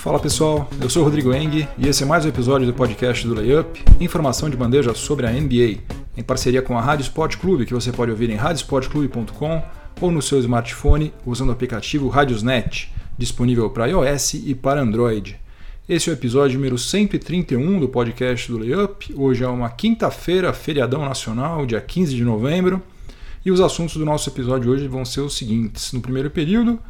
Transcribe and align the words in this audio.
Fala 0.00 0.18
pessoal, 0.18 0.66
eu 0.80 0.88
sou 0.88 1.04
Rodrigo 1.04 1.30
Eng 1.30 1.68
e 1.76 1.86
esse 1.86 2.04
é 2.04 2.06
mais 2.06 2.24
um 2.24 2.28
episódio 2.30 2.66
do 2.66 2.72
podcast 2.72 3.28
do 3.28 3.34
Layup, 3.34 3.84
informação 4.00 4.48
de 4.48 4.56
bandeja 4.56 4.94
sobre 4.94 5.26
a 5.26 5.30
NBA, 5.30 5.78
em 6.16 6.22
parceria 6.22 6.62
com 6.62 6.78
a 6.78 6.80
Rádio 6.80 7.02
Sport 7.02 7.36
Clube, 7.36 7.66
que 7.66 7.74
você 7.74 7.92
pode 7.92 8.10
ouvir 8.10 8.30
em 8.30 8.34
radiosportclube.com 8.34 9.62
ou 10.00 10.10
no 10.10 10.22
seu 10.22 10.38
smartphone 10.38 11.12
usando 11.26 11.50
o 11.50 11.52
aplicativo 11.52 12.08
Radiosnet, 12.08 12.90
disponível 13.18 13.68
para 13.68 13.88
iOS 13.88 14.32
e 14.32 14.54
para 14.54 14.80
Android. 14.80 15.38
Esse 15.86 16.08
é 16.08 16.14
o 16.14 16.16
episódio 16.16 16.56
número 16.56 16.78
131 16.78 17.78
do 17.78 17.86
podcast 17.86 18.50
do 18.50 18.56
Layup. 18.56 19.12
Hoje 19.14 19.44
é 19.44 19.48
uma 19.48 19.68
quinta-feira, 19.68 20.50
feriadão 20.54 21.04
nacional, 21.04 21.66
dia 21.66 21.78
15 21.78 22.16
de 22.16 22.24
novembro. 22.24 22.82
E 23.44 23.50
os 23.50 23.60
assuntos 23.60 23.98
do 23.98 24.06
nosso 24.06 24.30
episódio 24.30 24.72
hoje 24.72 24.88
vão 24.88 25.04
ser 25.04 25.20
os 25.20 25.36
seguintes. 25.36 25.92
No 25.92 26.00
primeiro 26.00 26.30
período, 26.30 26.80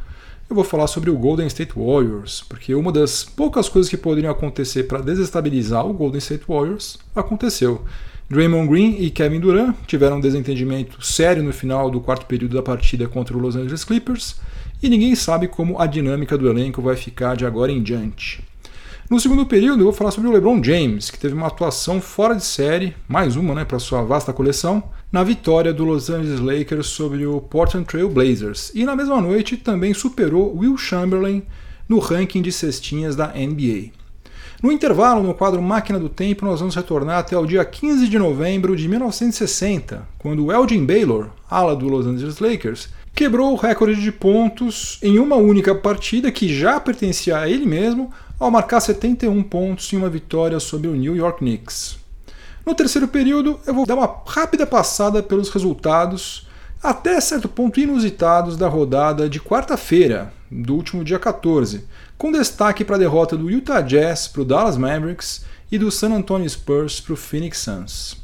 eu 0.51 0.55
vou 0.55 0.63
falar 0.63 0.87
sobre 0.87 1.09
o 1.09 1.17
Golden 1.17 1.47
State 1.47 1.73
Warriors, 1.75 2.43
porque 2.47 2.75
uma 2.75 2.91
das 2.91 3.23
poucas 3.23 3.69
coisas 3.69 3.89
que 3.89 3.95
poderiam 3.95 4.31
acontecer 4.31 4.83
para 4.83 5.01
desestabilizar 5.01 5.85
o 5.87 5.93
Golden 5.93 6.19
State 6.19 6.43
Warriors 6.47 6.97
aconteceu. 7.15 7.85
Draymond 8.29 8.69
Green 8.69 8.95
e 8.99 9.09
Kevin 9.09 9.39
Durant 9.39 9.75
tiveram 9.87 10.17
um 10.17 10.21
desentendimento 10.21 11.03
sério 11.05 11.41
no 11.41 11.53
final 11.53 11.89
do 11.89 12.01
quarto 12.01 12.25
período 12.25 12.55
da 12.55 12.61
partida 12.61 13.07
contra 13.07 13.35
o 13.35 13.39
Los 13.39 13.55
Angeles 13.55 13.83
Clippers, 13.83 14.41
e 14.83 14.89
ninguém 14.89 15.15
sabe 15.15 15.47
como 15.47 15.79
a 15.79 15.85
dinâmica 15.85 16.37
do 16.37 16.49
elenco 16.49 16.81
vai 16.81 16.95
ficar 16.95 17.35
de 17.35 17.45
agora 17.45 17.71
em 17.71 17.81
diante. 17.81 18.43
No 19.11 19.19
segundo 19.19 19.45
período, 19.45 19.81
eu 19.81 19.87
vou 19.87 19.93
falar 19.93 20.11
sobre 20.11 20.29
o 20.29 20.31
LeBron 20.31 20.63
James, 20.63 21.11
que 21.11 21.19
teve 21.19 21.33
uma 21.33 21.47
atuação 21.47 21.99
fora 21.99 22.33
de 22.33 22.45
série, 22.45 22.95
mais 23.09 23.35
uma 23.35 23.53
né, 23.53 23.65
para 23.65 23.77
sua 23.77 24.01
vasta 24.03 24.31
coleção, 24.31 24.81
na 25.11 25.21
vitória 25.21 25.73
do 25.73 25.83
Los 25.83 26.09
Angeles 26.09 26.39
Lakers 26.39 26.87
sobre 26.87 27.25
o 27.25 27.41
Portland 27.41 27.85
Trail 27.85 28.07
Blazers. 28.07 28.71
E 28.73 28.85
na 28.85 28.95
mesma 28.95 29.19
noite 29.19 29.57
também 29.57 29.93
superou 29.93 30.55
Will 30.57 30.77
Chamberlain 30.77 31.43
no 31.89 31.99
ranking 31.99 32.41
de 32.41 32.53
cestinhas 32.53 33.13
da 33.13 33.33
NBA. 33.35 33.89
No 34.63 34.71
intervalo, 34.71 35.21
no 35.21 35.33
quadro 35.33 35.61
Máquina 35.61 35.99
do 35.99 36.07
Tempo, 36.07 36.45
nós 36.45 36.61
vamos 36.61 36.75
retornar 36.75 37.17
até 37.17 37.37
o 37.37 37.45
dia 37.45 37.65
15 37.65 38.07
de 38.07 38.17
novembro 38.17 38.77
de 38.77 38.87
1960, 38.87 40.07
quando 40.19 40.53
Elgin 40.53 40.85
Baylor, 40.85 41.31
ala 41.49 41.75
do 41.75 41.89
Los 41.89 42.07
Angeles 42.07 42.39
Lakers, 42.39 42.87
quebrou 43.13 43.51
o 43.51 43.57
recorde 43.57 43.99
de 43.99 44.11
pontos 44.11 44.99
em 45.03 45.19
uma 45.19 45.35
única 45.35 45.75
partida 45.75 46.31
que 46.31 46.47
já 46.47 46.79
pertencia 46.79 47.37
a 47.37 47.49
ele 47.49 47.65
mesmo, 47.65 48.09
ao 48.41 48.49
marcar 48.49 48.79
71 48.79 49.43
pontos 49.43 49.93
em 49.93 49.97
uma 49.97 50.09
vitória 50.09 50.59
sobre 50.59 50.87
o 50.87 50.95
New 50.95 51.15
York 51.15 51.37
Knicks. 51.37 51.99
No 52.65 52.73
terceiro 52.73 53.07
período, 53.07 53.59
eu 53.67 53.73
vou 53.73 53.85
dar 53.85 53.93
uma 53.93 54.23
rápida 54.25 54.65
passada 54.65 55.21
pelos 55.21 55.51
resultados, 55.51 56.47
até 56.81 57.21
certo 57.21 57.47
ponto 57.47 57.79
inusitados, 57.79 58.57
da 58.57 58.67
rodada 58.67 59.29
de 59.29 59.39
quarta-feira, 59.39 60.33
do 60.49 60.73
último 60.73 61.03
dia 61.03 61.19
14, 61.19 61.85
com 62.17 62.31
destaque 62.31 62.83
para 62.83 62.95
a 62.95 62.99
derrota 62.99 63.37
do 63.37 63.47
Utah 63.47 63.81
Jazz 63.81 64.27
para 64.27 64.41
o 64.41 64.45
Dallas 64.45 64.75
Mavericks 64.75 65.45
e 65.71 65.77
do 65.77 65.91
San 65.91 66.11
Antonio 66.11 66.49
Spurs 66.49 66.99
para 66.99 67.13
o 67.13 67.17
Phoenix 67.17 67.59
Suns. 67.59 68.20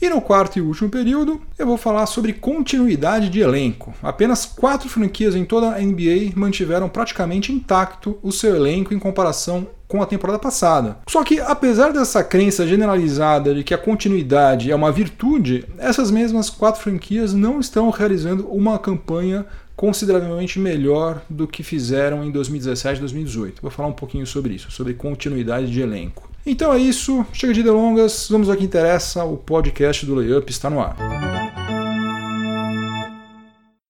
E 0.00 0.10
no 0.10 0.20
quarto 0.20 0.58
e 0.58 0.60
último 0.60 0.90
período, 0.90 1.40
eu 1.58 1.66
vou 1.66 1.78
falar 1.78 2.04
sobre 2.04 2.34
continuidade 2.34 3.30
de 3.30 3.40
elenco. 3.40 3.94
Apenas 4.02 4.44
quatro 4.44 4.90
franquias 4.90 5.34
em 5.34 5.44
toda 5.44 5.70
a 5.70 5.80
NBA 5.80 6.32
mantiveram 6.34 6.86
praticamente 6.86 7.50
intacto 7.50 8.18
o 8.22 8.30
seu 8.30 8.54
elenco 8.54 8.92
em 8.92 8.98
comparação 8.98 9.66
com 9.88 10.02
a 10.02 10.06
temporada 10.06 10.38
passada. 10.38 10.98
Só 11.08 11.24
que, 11.24 11.40
apesar 11.40 11.92
dessa 11.92 12.22
crença 12.22 12.66
generalizada 12.66 13.54
de 13.54 13.64
que 13.64 13.72
a 13.72 13.78
continuidade 13.78 14.70
é 14.70 14.74
uma 14.74 14.92
virtude, 14.92 15.64
essas 15.78 16.10
mesmas 16.10 16.50
quatro 16.50 16.82
franquias 16.82 17.32
não 17.32 17.58
estão 17.58 17.88
realizando 17.88 18.46
uma 18.48 18.78
campanha 18.78 19.46
consideravelmente 19.74 20.58
melhor 20.58 21.22
do 21.28 21.46
que 21.46 21.62
fizeram 21.62 22.24
em 22.24 22.30
2017 22.30 22.98
e 22.98 23.00
2018. 23.00 23.62
Vou 23.62 23.70
falar 23.70 23.88
um 23.88 23.92
pouquinho 23.92 24.26
sobre 24.26 24.54
isso, 24.54 24.70
sobre 24.70 24.94
continuidade 24.94 25.70
de 25.70 25.80
elenco. 25.80 26.35
Então 26.48 26.72
é 26.72 26.78
isso, 26.78 27.26
chega 27.32 27.52
de 27.52 27.60
delongas, 27.60 28.28
vamos 28.30 28.48
ao 28.48 28.56
que 28.56 28.62
interessa, 28.62 29.24
o 29.24 29.36
podcast 29.36 30.06
do 30.06 30.14
Layup 30.14 30.48
está 30.48 30.70
no 30.70 30.78
ar. 30.80 30.96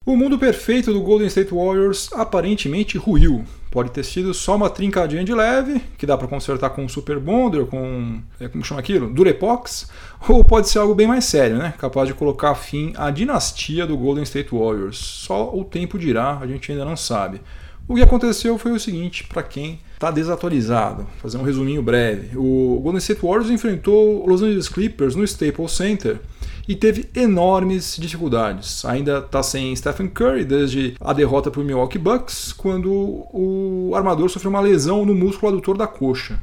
O 0.06 0.17
mundo 0.17 0.39
perfeito 0.39 0.91
do 0.91 1.03
Golden 1.03 1.27
State 1.27 1.53
Warriors 1.53 2.09
aparentemente 2.15 2.97
ruiu. 2.97 3.44
Pode 3.71 3.91
ter 3.91 4.03
sido 4.06 4.33
só 4.33 4.56
uma 4.56 4.71
trincadinha 4.71 5.22
de 5.22 5.34
leve, 5.34 5.83
que 5.99 6.06
dá 6.06 6.17
para 6.17 6.28
consertar 6.28 6.71
com 6.71 6.83
um 6.83 6.89
Super 6.89 7.19
Bonder, 7.19 7.67
com. 7.67 8.22
É, 8.41 8.49
como 8.49 8.65
chama 8.65 8.81
aquilo? 8.81 9.12
Durepox. 9.12 9.91
Ou 10.27 10.43
pode 10.43 10.71
ser 10.71 10.78
algo 10.78 10.94
bem 10.94 11.06
mais 11.06 11.27
sério, 11.27 11.59
né? 11.59 11.75
Capaz 11.77 12.09
de 12.09 12.15
colocar 12.15 12.55
fim 12.55 12.94
à 12.97 13.11
dinastia 13.11 13.87
do 13.87 13.99
Golden 13.99 14.23
State 14.23 14.49
Warriors. 14.50 14.97
Só 14.97 15.55
o 15.55 15.62
tempo 15.62 15.99
dirá, 15.99 16.38
a 16.38 16.47
gente 16.47 16.73
ainda 16.73 16.87
não 16.87 16.97
sabe. 16.97 17.43
O 17.87 17.97
que 17.97 18.03
aconteceu 18.03 18.56
foi 18.56 18.73
o 18.73 18.81
seguinte, 18.81 19.25
para 19.25 19.43
quem 19.43 19.78
está 19.96 20.10
desatualizado, 20.10 21.06
fazer 21.22 21.38
um 21.38 21.42
resuminho 21.42 21.82
breve. 21.82 22.36
O 22.36 22.78
Golden 22.82 22.98
State 22.98 23.24
Warriors 23.24 23.50
enfrentou 23.50 24.22
o 24.22 24.28
Los 24.28 24.42
Angeles 24.42 24.68
Clippers 24.68 25.16
no 25.16 25.24
Staples 25.24 25.72
Center 25.72 26.20
e 26.68 26.76
teve 26.76 27.08
enormes 27.14 27.96
dificuldades. 27.98 28.84
Ainda 28.84 29.18
está 29.18 29.42
sem 29.42 29.74
Stephen 29.74 30.08
Curry 30.08 30.44
desde 30.44 30.94
a 31.00 31.14
derrota 31.14 31.50
para 31.50 31.62
o 31.62 31.64
Milwaukee 31.64 31.98
Bucks, 31.98 32.52
quando 32.52 32.92
o 32.92 33.92
armador 33.94 34.28
sofreu 34.28 34.50
uma 34.50 34.60
lesão 34.60 35.06
no 35.06 35.14
músculo 35.14 35.52
adutor 35.52 35.78
da 35.78 35.86
coxa. 35.86 36.38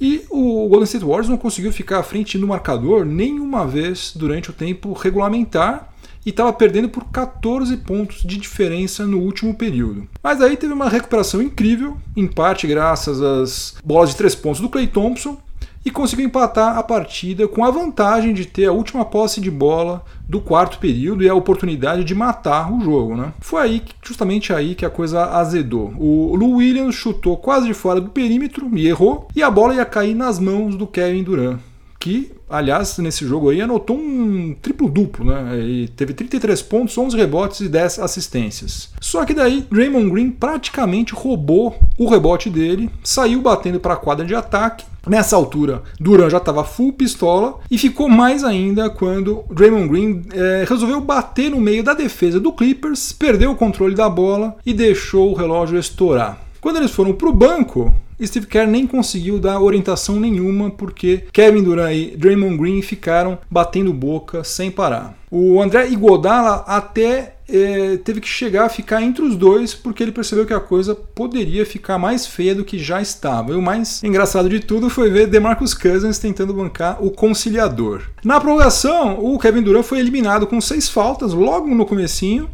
E 0.00 0.24
o 0.28 0.68
Golden 0.68 0.84
State 0.84 1.04
Warriors 1.04 1.28
não 1.28 1.36
conseguiu 1.36 1.72
ficar 1.72 2.00
à 2.00 2.02
frente 2.02 2.36
no 2.36 2.48
marcador 2.48 3.04
nenhuma 3.04 3.64
vez 3.64 4.12
durante 4.14 4.50
o 4.50 4.52
tempo 4.52 4.92
regulamentar 4.92 5.92
e 6.24 6.30
estava 6.30 6.52
perdendo 6.52 6.88
por 6.88 7.04
14 7.04 7.76
pontos 7.78 8.22
de 8.22 8.36
diferença 8.36 9.06
no 9.06 9.18
último 9.18 9.54
período. 9.54 10.08
Mas 10.22 10.40
aí 10.40 10.56
teve 10.56 10.72
uma 10.72 10.88
recuperação 10.88 11.40
incrível, 11.40 11.96
em 12.16 12.26
parte 12.26 12.66
graças 12.66 13.20
às 13.20 13.76
bolas 13.84 14.10
de 14.10 14.16
três 14.16 14.34
pontos 14.34 14.60
do 14.60 14.68
Clay 14.68 14.86
Thompson, 14.86 15.38
e 15.84 15.90
conseguiu 15.90 16.26
empatar 16.26 16.76
a 16.76 16.82
partida 16.82 17.48
com 17.48 17.64
a 17.64 17.70
vantagem 17.70 18.34
de 18.34 18.44
ter 18.44 18.66
a 18.66 18.72
última 18.72 19.04
posse 19.04 19.40
de 19.40 19.50
bola 19.50 20.04
do 20.28 20.40
quarto 20.40 20.78
período 20.78 21.24
e 21.24 21.28
a 21.28 21.34
oportunidade 21.34 22.04
de 22.04 22.14
matar 22.14 22.70
o 22.70 22.80
jogo. 22.80 23.16
Né? 23.16 23.32
Foi 23.40 23.62
aí, 23.62 23.82
justamente 24.02 24.52
aí, 24.52 24.74
que 24.74 24.84
a 24.84 24.90
coisa 24.90 25.24
azedou. 25.30 25.94
O 25.96 26.36
Lou 26.36 26.56
Williams 26.56 26.94
chutou 26.94 27.36
quase 27.36 27.66
de 27.66 27.74
fora 27.74 28.00
do 28.00 28.10
perímetro 28.10 28.68
e 28.74 28.86
errou, 28.86 29.28
e 29.34 29.42
a 29.42 29.50
bola 29.50 29.74
ia 29.74 29.84
cair 29.84 30.14
nas 30.14 30.38
mãos 30.38 30.76
do 30.76 30.86
Kevin 30.86 31.22
Durant 31.22 31.58
que, 31.98 32.30
aliás, 32.48 32.96
nesse 32.98 33.26
jogo 33.26 33.50
aí 33.50 33.60
anotou 33.60 33.96
um 33.96 34.54
triplo-duplo, 34.62 35.24
né? 35.24 35.58
Ele 35.58 35.88
teve 35.88 36.14
33 36.14 36.62
pontos, 36.62 36.96
11 36.96 37.16
rebotes 37.16 37.60
e 37.60 37.68
10 37.68 37.98
assistências. 37.98 38.90
Só 39.00 39.24
que 39.24 39.34
daí 39.34 39.66
Draymond 39.70 40.10
Green 40.10 40.30
praticamente 40.30 41.12
roubou 41.12 41.78
o 41.98 42.08
rebote 42.08 42.48
dele, 42.48 42.88
saiu 43.02 43.40
batendo 43.40 43.80
para 43.80 43.94
a 43.94 43.96
quadra 43.96 44.24
de 44.24 44.34
ataque. 44.34 44.86
Nessa 45.06 45.36
altura, 45.36 45.82
Duran 45.98 46.28
já 46.28 46.36
estava 46.36 46.62
full 46.64 46.92
pistola 46.92 47.58
e 47.70 47.78
ficou 47.78 48.08
mais 48.08 48.44
ainda 48.44 48.90
quando 48.90 49.42
Draymond 49.50 49.88
Green 49.88 50.22
é, 50.32 50.64
resolveu 50.68 51.00
bater 51.00 51.50
no 51.50 51.60
meio 51.60 51.82
da 51.82 51.94
defesa 51.94 52.38
do 52.38 52.52
Clippers, 52.52 53.12
perdeu 53.12 53.52
o 53.52 53.56
controle 53.56 53.94
da 53.94 54.08
bola 54.08 54.56
e 54.66 54.74
deixou 54.74 55.30
o 55.30 55.34
relógio 55.34 55.78
estourar. 55.78 56.38
Quando 56.60 56.76
eles 56.76 56.90
foram 56.90 57.14
para 57.14 57.28
o 57.28 57.32
banco, 57.32 57.94
Steve 58.24 58.46
Kerr 58.46 58.68
nem 58.68 58.86
conseguiu 58.86 59.38
dar 59.38 59.60
orientação 59.60 60.18
nenhuma 60.18 60.70
porque 60.70 61.24
Kevin 61.32 61.62
Durant 61.62 61.94
e 61.94 62.16
Draymond 62.16 62.56
Green 62.56 62.82
ficaram 62.82 63.38
batendo 63.50 63.92
boca 63.92 64.42
sem 64.44 64.70
parar. 64.70 65.16
O 65.30 65.60
André 65.60 65.88
Iguodala 65.88 66.64
até 66.66 67.34
é, 67.48 67.96
teve 67.98 68.20
que 68.20 68.28
chegar 68.28 68.66
a 68.66 68.68
ficar 68.68 69.02
entre 69.02 69.22
os 69.22 69.34
dois 69.36 69.74
porque 69.74 70.02
ele 70.02 70.12
percebeu 70.12 70.44
que 70.44 70.52
a 70.52 70.60
coisa 70.60 70.94
poderia 70.94 71.64
ficar 71.64 71.98
mais 71.98 72.26
feia 72.26 72.54
do 72.54 72.64
que 72.64 72.78
já 72.78 73.00
estava. 73.00 73.52
E 73.52 73.54
o 73.54 73.62
mais 73.62 74.02
engraçado 74.02 74.48
de 74.48 74.60
tudo 74.60 74.90
foi 74.90 75.10
ver 75.10 75.26
DeMarcus 75.26 75.74
Cousins 75.74 76.18
tentando 76.18 76.52
bancar 76.52 77.02
o 77.02 77.10
conciliador. 77.10 78.02
Na 78.24 78.40
prorrogação, 78.40 79.18
o 79.18 79.38
Kevin 79.38 79.62
Durant 79.62 79.84
foi 79.84 79.98
eliminado 79.98 80.46
com 80.46 80.60
seis 80.60 80.88
faltas 80.88 81.32
logo 81.32 81.74
no 81.74 81.86
comecinho 81.86 82.48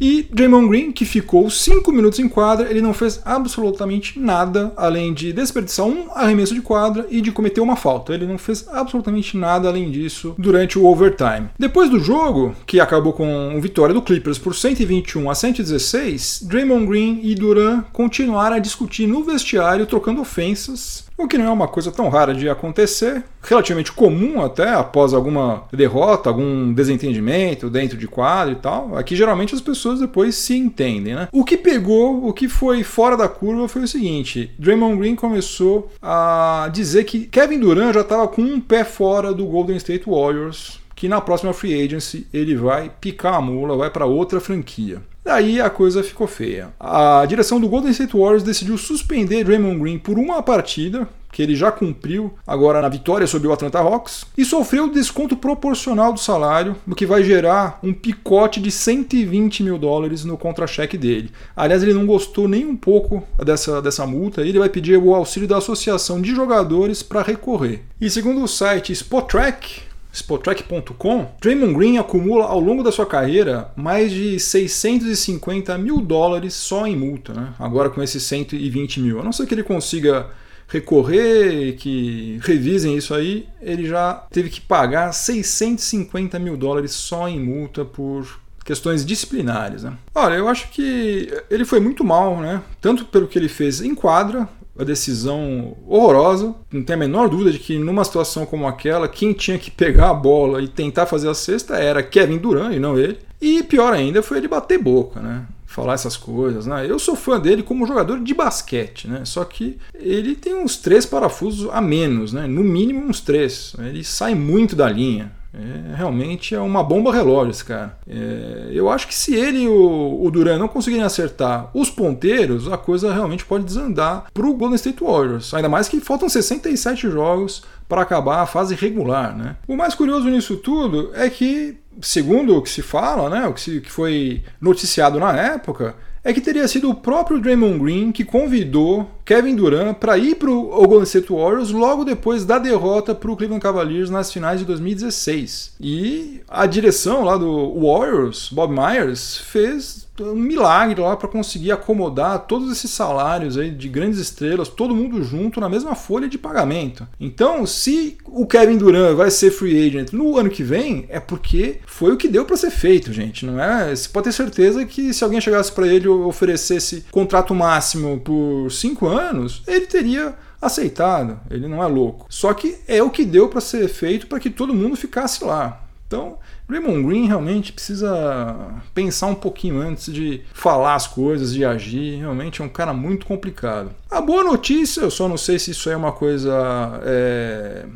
e 0.00 0.28
Draymond 0.30 0.68
Green, 0.68 0.92
que 0.92 1.04
ficou 1.04 1.48
5 1.48 1.90
minutos 1.90 2.18
em 2.18 2.28
quadra, 2.28 2.70
ele 2.70 2.80
não 2.80 2.92
fez 2.92 3.20
absolutamente 3.24 4.18
nada 4.18 4.72
além 4.76 5.14
de 5.14 5.32
desperdiçar 5.32 5.86
um 5.86 6.08
arremesso 6.14 6.54
de 6.54 6.60
quadra 6.60 7.06
e 7.10 7.20
de 7.20 7.32
cometer 7.32 7.60
uma 7.60 7.76
falta. 7.76 8.12
Ele 8.12 8.26
não 8.26 8.38
fez 8.38 8.66
absolutamente 8.68 9.36
nada 9.36 9.68
além 9.68 9.90
disso 9.90 10.34
durante 10.38 10.78
o 10.78 10.84
overtime. 10.84 11.48
Depois 11.58 11.88
do 11.88 11.98
jogo, 11.98 12.54
que 12.66 12.80
acabou 12.80 13.12
com 13.12 13.58
vitória 13.60 13.94
do 13.94 14.02
Clippers 14.02 14.38
por 14.38 14.54
121 14.54 15.30
a 15.30 15.34
116, 15.34 16.42
Draymond 16.46 16.86
Green 16.86 17.20
e 17.22 17.34
Durant 17.34 17.84
continuaram 17.92 18.56
a 18.56 18.60
discutir 18.60 19.06
no 19.06 19.24
vestiário, 19.24 19.86
trocando 19.86 20.20
ofensas 20.20 21.05
o 21.16 21.26
que 21.26 21.38
não 21.38 21.46
é 21.46 21.50
uma 21.50 21.68
coisa 21.68 21.90
tão 21.90 22.08
rara 22.08 22.34
de 22.34 22.48
acontecer, 22.48 23.24
relativamente 23.42 23.92
comum 23.92 24.42
até 24.42 24.68
após 24.70 25.14
alguma 25.14 25.64
derrota, 25.72 26.28
algum 26.28 26.72
desentendimento 26.72 27.70
dentro 27.70 27.96
de 27.96 28.06
quadro 28.06 28.52
e 28.52 28.56
tal. 28.56 28.96
Aqui 28.96 29.16
geralmente 29.16 29.54
as 29.54 29.60
pessoas 29.60 30.00
depois 30.00 30.34
se 30.34 30.56
entendem, 30.56 31.14
né? 31.14 31.28
O 31.32 31.44
que 31.44 31.56
pegou, 31.56 32.26
o 32.26 32.32
que 32.32 32.48
foi 32.48 32.82
fora 32.82 33.16
da 33.16 33.28
curva 33.28 33.68
foi 33.68 33.82
o 33.82 33.88
seguinte: 33.88 34.50
Draymond 34.58 34.98
Green 34.98 35.14
começou 35.14 35.90
a 36.02 36.68
dizer 36.72 37.04
que 37.04 37.26
Kevin 37.26 37.60
Durant 37.60 37.94
já 37.94 38.00
estava 38.00 38.28
com 38.28 38.42
um 38.42 38.60
pé 38.60 38.84
fora 38.84 39.32
do 39.32 39.46
Golden 39.46 39.76
State 39.76 40.04
Warriors 40.08 40.84
que 40.96 41.08
na 41.08 41.20
próxima 41.20 41.52
free 41.52 41.78
agency 41.84 42.26
ele 42.32 42.56
vai 42.56 42.90
picar 43.00 43.34
a 43.34 43.40
mula, 43.40 43.76
vai 43.76 43.90
para 43.90 44.06
outra 44.06 44.40
franquia. 44.40 45.02
Daí 45.26 45.60
a 45.60 45.68
coisa 45.68 46.04
ficou 46.04 46.28
feia. 46.28 46.68
A 46.78 47.26
direção 47.26 47.58
do 47.58 47.68
Golden 47.68 47.90
State 47.90 48.16
Warriors 48.16 48.44
decidiu 48.44 48.78
suspender 48.78 49.42
Draymond 49.42 49.80
Green 49.80 49.98
por 49.98 50.20
uma 50.20 50.40
partida, 50.40 51.08
que 51.32 51.42
ele 51.42 51.56
já 51.56 51.72
cumpriu 51.72 52.32
agora 52.46 52.80
na 52.80 52.88
vitória 52.88 53.26
sobre 53.26 53.48
o 53.48 53.52
Atlanta 53.52 53.80
Hawks, 53.80 54.24
e 54.38 54.44
sofreu 54.44 54.88
desconto 54.88 55.36
proporcional 55.36 56.12
do 56.12 56.20
salário, 56.20 56.76
o 56.86 56.94
que 56.94 57.04
vai 57.04 57.24
gerar 57.24 57.80
um 57.82 57.92
picote 57.92 58.60
de 58.60 58.70
120 58.70 59.64
mil 59.64 59.76
dólares 59.76 60.24
no 60.24 60.38
contra-cheque 60.38 60.96
dele. 60.96 61.32
Aliás, 61.56 61.82
ele 61.82 61.92
não 61.92 62.06
gostou 62.06 62.46
nem 62.46 62.64
um 62.64 62.76
pouco 62.76 63.24
dessa, 63.44 63.82
dessa 63.82 64.06
multa, 64.06 64.42
ele 64.42 64.60
vai 64.60 64.68
pedir 64.68 64.96
o 64.96 65.12
auxílio 65.12 65.48
da 65.48 65.56
Associação 65.56 66.22
de 66.22 66.32
Jogadores 66.32 67.02
para 67.02 67.20
recorrer. 67.20 67.82
E 68.00 68.08
segundo 68.08 68.44
o 68.44 68.48
site 68.48 68.92
Spotrack, 68.92 69.85
Spotrack.com, 70.16 71.28
Draymond 71.42 71.74
Green 71.74 71.98
acumula 71.98 72.46
ao 72.46 72.58
longo 72.58 72.82
da 72.82 72.90
sua 72.90 73.04
carreira 73.04 73.70
mais 73.76 74.10
de 74.10 74.40
650 74.40 75.76
mil 75.76 76.00
dólares 76.00 76.54
só 76.54 76.86
em 76.86 76.96
multa, 76.96 77.34
né? 77.34 77.52
agora 77.58 77.90
com 77.90 78.02
esses 78.02 78.22
120 78.22 79.00
mil. 79.00 79.20
A 79.20 79.22
não 79.22 79.30
ser 79.30 79.46
que 79.46 79.54
ele 79.54 79.62
consiga 79.62 80.26
recorrer, 80.68 81.76
que 81.76 82.40
revisem 82.42 82.96
isso 82.96 83.14
aí, 83.14 83.46
ele 83.60 83.86
já 83.86 84.14
teve 84.30 84.48
que 84.48 84.60
pagar 84.60 85.12
650 85.12 86.38
mil 86.38 86.56
dólares 86.56 86.92
só 86.92 87.28
em 87.28 87.38
multa 87.38 87.84
por 87.84 88.40
questões 88.64 89.04
disciplinares. 89.04 89.82
Né? 89.82 89.92
Olha, 90.14 90.34
eu 90.34 90.48
acho 90.48 90.70
que 90.70 91.28
ele 91.50 91.66
foi 91.66 91.78
muito 91.78 92.02
mal, 92.02 92.40
né? 92.40 92.62
tanto 92.80 93.04
pelo 93.04 93.28
que 93.28 93.38
ele 93.38 93.48
fez 93.48 93.82
em 93.82 93.94
quadra, 93.94 94.48
a 94.78 94.84
decisão 94.84 95.76
horrorosa. 95.86 96.54
Não 96.72 96.82
tem 96.82 96.94
a 96.94 96.98
menor 96.98 97.28
dúvida 97.28 97.52
de 97.52 97.58
que 97.58 97.78
numa 97.78 98.04
situação 98.04 98.46
como 98.46 98.66
aquela, 98.66 99.08
quem 99.08 99.32
tinha 99.32 99.58
que 99.58 99.70
pegar 99.70 100.10
a 100.10 100.14
bola 100.14 100.62
e 100.62 100.68
tentar 100.68 101.06
fazer 101.06 101.28
a 101.28 101.34
cesta 101.34 101.76
era 101.76 102.02
Kevin 102.02 102.38
Durant 102.38 102.74
e 102.74 102.78
não 102.78 102.98
ele. 102.98 103.18
E 103.40 103.62
pior 103.62 103.92
ainda 103.92 104.22
foi 104.22 104.38
ele 104.38 104.48
bater 104.48 104.78
boca, 104.78 105.20
né? 105.20 105.46
Falar 105.66 105.94
essas 105.94 106.16
coisas, 106.16 106.66
né? 106.66 106.86
Eu 106.88 106.98
sou 106.98 107.14
fã 107.14 107.38
dele 107.38 107.62
como 107.62 107.86
jogador 107.86 108.20
de 108.20 108.32
basquete, 108.32 109.08
né? 109.08 109.24
Só 109.24 109.44
que 109.44 109.78
ele 109.94 110.34
tem 110.34 110.54
uns 110.54 110.76
três 110.76 111.04
parafusos 111.04 111.68
a 111.70 111.80
menos, 111.80 112.32
né? 112.32 112.46
No 112.46 112.62
mínimo 112.62 113.04
uns 113.04 113.20
três. 113.20 113.74
Ele 113.78 114.02
sai 114.02 114.34
muito 114.34 114.74
da 114.74 114.88
linha. 114.88 115.32
É, 115.56 115.96
realmente 115.96 116.54
é 116.54 116.60
uma 116.60 116.84
bomba 116.84 117.12
relógio 117.12 117.50
esse 117.50 117.64
cara. 117.64 117.98
É, 118.08 118.68
eu 118.72 118.90
acho 118.90 119.08
que 119.08 119.14
se 119.14 119.34
ele 119.34 119.60
e 119.60 119.68
o, 119.68 120.22
o 120.22 120.30
Duran 120.30 120.58
não 120.58 120.68
conseguirem 120.68 121.04
acertar 121.04 121.70
os 121.72 121.90
ponteiros, 121.90 122.70
a 122.70 122.76
coisa 122.76 123.12
realmente 123.12 123.44
pode 123.44 123.64
desandar 123.64 124.26
para 124.32 124.46
o 124.46 124.54
Golden 124.54 124.76
State 124.76 125.02
Warriors. 125.02 125.54
Ainda 125.54 125.68
mais 125.68 125.88
que 125.88 126.00
faltam 126.00 126.28
67 126.28 127.10
jogos 127.10 127.62
para 127.88 128.02
acabar 128.02 128.42
a 128.42 128.46
fase 128.46 128.74
regular. 128.74 129.36
Né? 129.36 129.56
O 129.66 129.76
mais 129.76 129.94
curioso 129.94 130.28
nisso 130.28 130.56
tudo 130.56 131.10
é 131.14 131.30
que, 131.30 131.78
segundo 132.00 132.56
o 132.56 132.62
que 132.62 132.70
se 132.70 132.82
fala, 132.82 133.30
né, 133.30 133.46
o 133.46 133.54
que, 133.54 133.60
se, 133.60 133.80
que 133.80 133.90
foi 133.90 134.42
noticiado 134.60 135.18
na 135.18 135.32
época, 135.36 135.94
é 136.26 136.32
que 136.32 136.40
teria 136.40 136.66
sido 136.66 136.90
o 136.90 136.94
próprio 136.94 137.40
Draymond 137.40 137.78
Green 137.78 138.10
que 138.10 138.24
convidou 138.24 139.08
Kevin 139.24 139.54
Durant 139.54 139.94
para 139.94 140.18
ir 140.18 140.34
para 140.34 140.50
o 140.50 140.84
Golden 140.84 141.04
State 141.04 141.32
Warriors 141.32 141.70
logo 141.70 142.04
depois 142.04 142.44
da 142.44 142.58
derrota 142.58 143.14
para 143.14 143.30
o 143.30 143.36
Cleveland 143.36 143.62
Cavaliers 143.62 144.10
nas 144.10 144.32
finais 144.32 144.58
de 144.58 144.66
2016. 144.66 145.74
E 145.80 146.40
a 146.48 146.66
direção 146.66 147.22
lá 147.22 147.36
do 147.36 147.80
Warriors, 147.80 148.50
Bob 148.52 148.74
Myers, 148.74 149.36
fez 149.38 150.05
um 150.20 150.34
milagre 150.34 151.00
lá 151.00 151.16
para 151.16 151.28
conseguir 151.28 151.72
acomodar 151.72 152.46
todos 152.46 152.70
esses 152.70 152.90
salários 152.90 153.56
aí 153.56 153.70
de 153.70 153.88
grandes 153.88 154.18
estrelas, 154.18 154.68
todo 154.68 154.94
mundo 154.94 155.22
junto 155.22 155.60
na 155.60 155.68
mesma 155.68 155.94
folha 155.94 156.28
de 156.28 156.38
pagamento. 156.38 157.06
Então, 157.20 157.66
se 157.66 158.16
o 158.24 158.46
Kevin 158.46 158.78
Durant 158.78 159.16
vai 159.16 159.30
ser 159.30 159.50
free 159.50 159.86
agent 159.86 160.12
no 160.12 160.36
ano 160.36 160.50
que 160.50 160.62
vem, 160.62 161.06
é 161.08 161.20
porque 161.20 161.80
foi 161.86 162.12
o 162.12 162.16
que 162.16 162.28
deu 162.28 162.44
para 162.44 162.56
ser 162.56 162.70
feito, 162.70 163.12
gente. 163.12 163.44
Não 163.44 163.60
é? 163.60 163.94
Você 163.94 164.08
pode 164.08 164.24
ter 164.24 164.32
certeza 164.32 164.84
que 164.84 165.12
se 165.12 165.24
alguém 165.24 165.40
chegasse 165.40 165.72
para 165.72 165.86
ele 165.86 166.06
e 166.06 166.08
oferecesse 166.08 167.04
contrato 167.10 167.54
máximo 167.54 168.20
por 168.20 168.70
cinco 168.70 169.06
anos, 169.06 169.62
ele 169.66 169.86
teria 169.86 170.34
aceitado. 170.60 171.40
Ele 171.50 171.68
não 171.68 171.82
é 171.82 171.86
louco. 171.86 172.26
Só 172.28 172.52
que 172.54 172.76
é 172.86 173.02
o 173.02 173.10
que 173.10 173.24
deu 173.24 173.48
para 173.48 173.60
ser 173.60 173.88
feito 173.88 174.26
para 174.26 174.40
que 174.40 174.50
todo 174.50 174.74
mundo 174.74 174.96
ficasse 174.96 175.44
lá. 175.44 175.82
Então, 176.06 176.38
Raymond 176.68 177.06
Green 177.06 177.26
realmente 177.26 177.72
precisa 177.72 178.82
pensar 178.92 179.28
um 179.28 179.34
pouquinho 179.34 179.80
antes 179.80 180.12
de 180.12 180.42
falar 180.52 180.94
as 180.94 181.06
coisas, 181.06 181.54
de 181.54 181.64
agir. 181.64 182.18
Realmente 182.18 182.60
é 182.60 182.64
um 182.64 182.68
cara 182.68 182.92
muito 182.92 183.26
complicado. 183.26 183.90
A 184.10 184.20
boa 184.20 184.42
notícia, 184.42 185.02
eu 185.02 185.10
só 185.10 185.28
não 185.28 185.36
sei 185.36 185.58
se 185.58 185.70
isso 185.70 185.88
é 185.88 185.96
uma 185.96 186.12
coisa 186.12 187.00
é, 187.04 187.86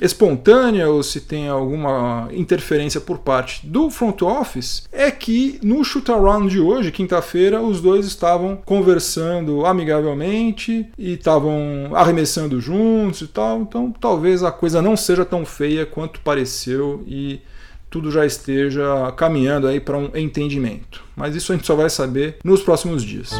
espontânea 0.00 0.88
ou 0.88 1.02
se 1.02 1.20
tem 1.20 1.48
alguma 1.48 2.28
interferência 2.32 3.00
por 3.00 3.18
parte 3.18 3.66
do 3.66 3.88
front 3.88 4.22
office, 4.22 4.88
é 4.90 5.10
que 5.10 5.58
no 5.62 5.84
shoot 5.84 6.10
around 6.10 6.48
de 6.48 6.58
hoje, 6.58 6.90
quinta-feira, 6.90 7.60
os 7.60 7.80
dois 7.80 8.04
estavam 8.06 8.56
conversando 8.64 9.64
amigavelmente 9.64 10.88
e 10.98 11.14
estavam 11.14 11.90
arremessando 11.94 12.60
juntos 12.60 13.22
e 13.22 13.26
tal. 13.28 13.62
Então 13.62 13.92
talvez 13.92 14.42
a 14.42 14.50
coisa 14.50 14.82
não 14.82 14.96
seja 14.96 15.24
tão 15.24 15.44
feia 15.46 15.86
quanto 15.86 16.20
pareceu 16.20 17.02
e 17.06 17.40
tudo 17.92 18.10
já 18.10 18.24
esteja 18.24 19.12
caminhando 19.18 19.68
aí 19.68 19.78
para 19.78 19.98
um 19.98 20.10
entendimento. 20.14 21.04
Mas 21.14 21.36
isso 21.36 21.52
a 21.52 21.56
gente 21.56 21.66
só 21.66 21.76
vai 21.76 21.90
saber 21.90 22.38
nos 22.42 22.62
próximos 22.62 23.04
dias. 23.04 23.30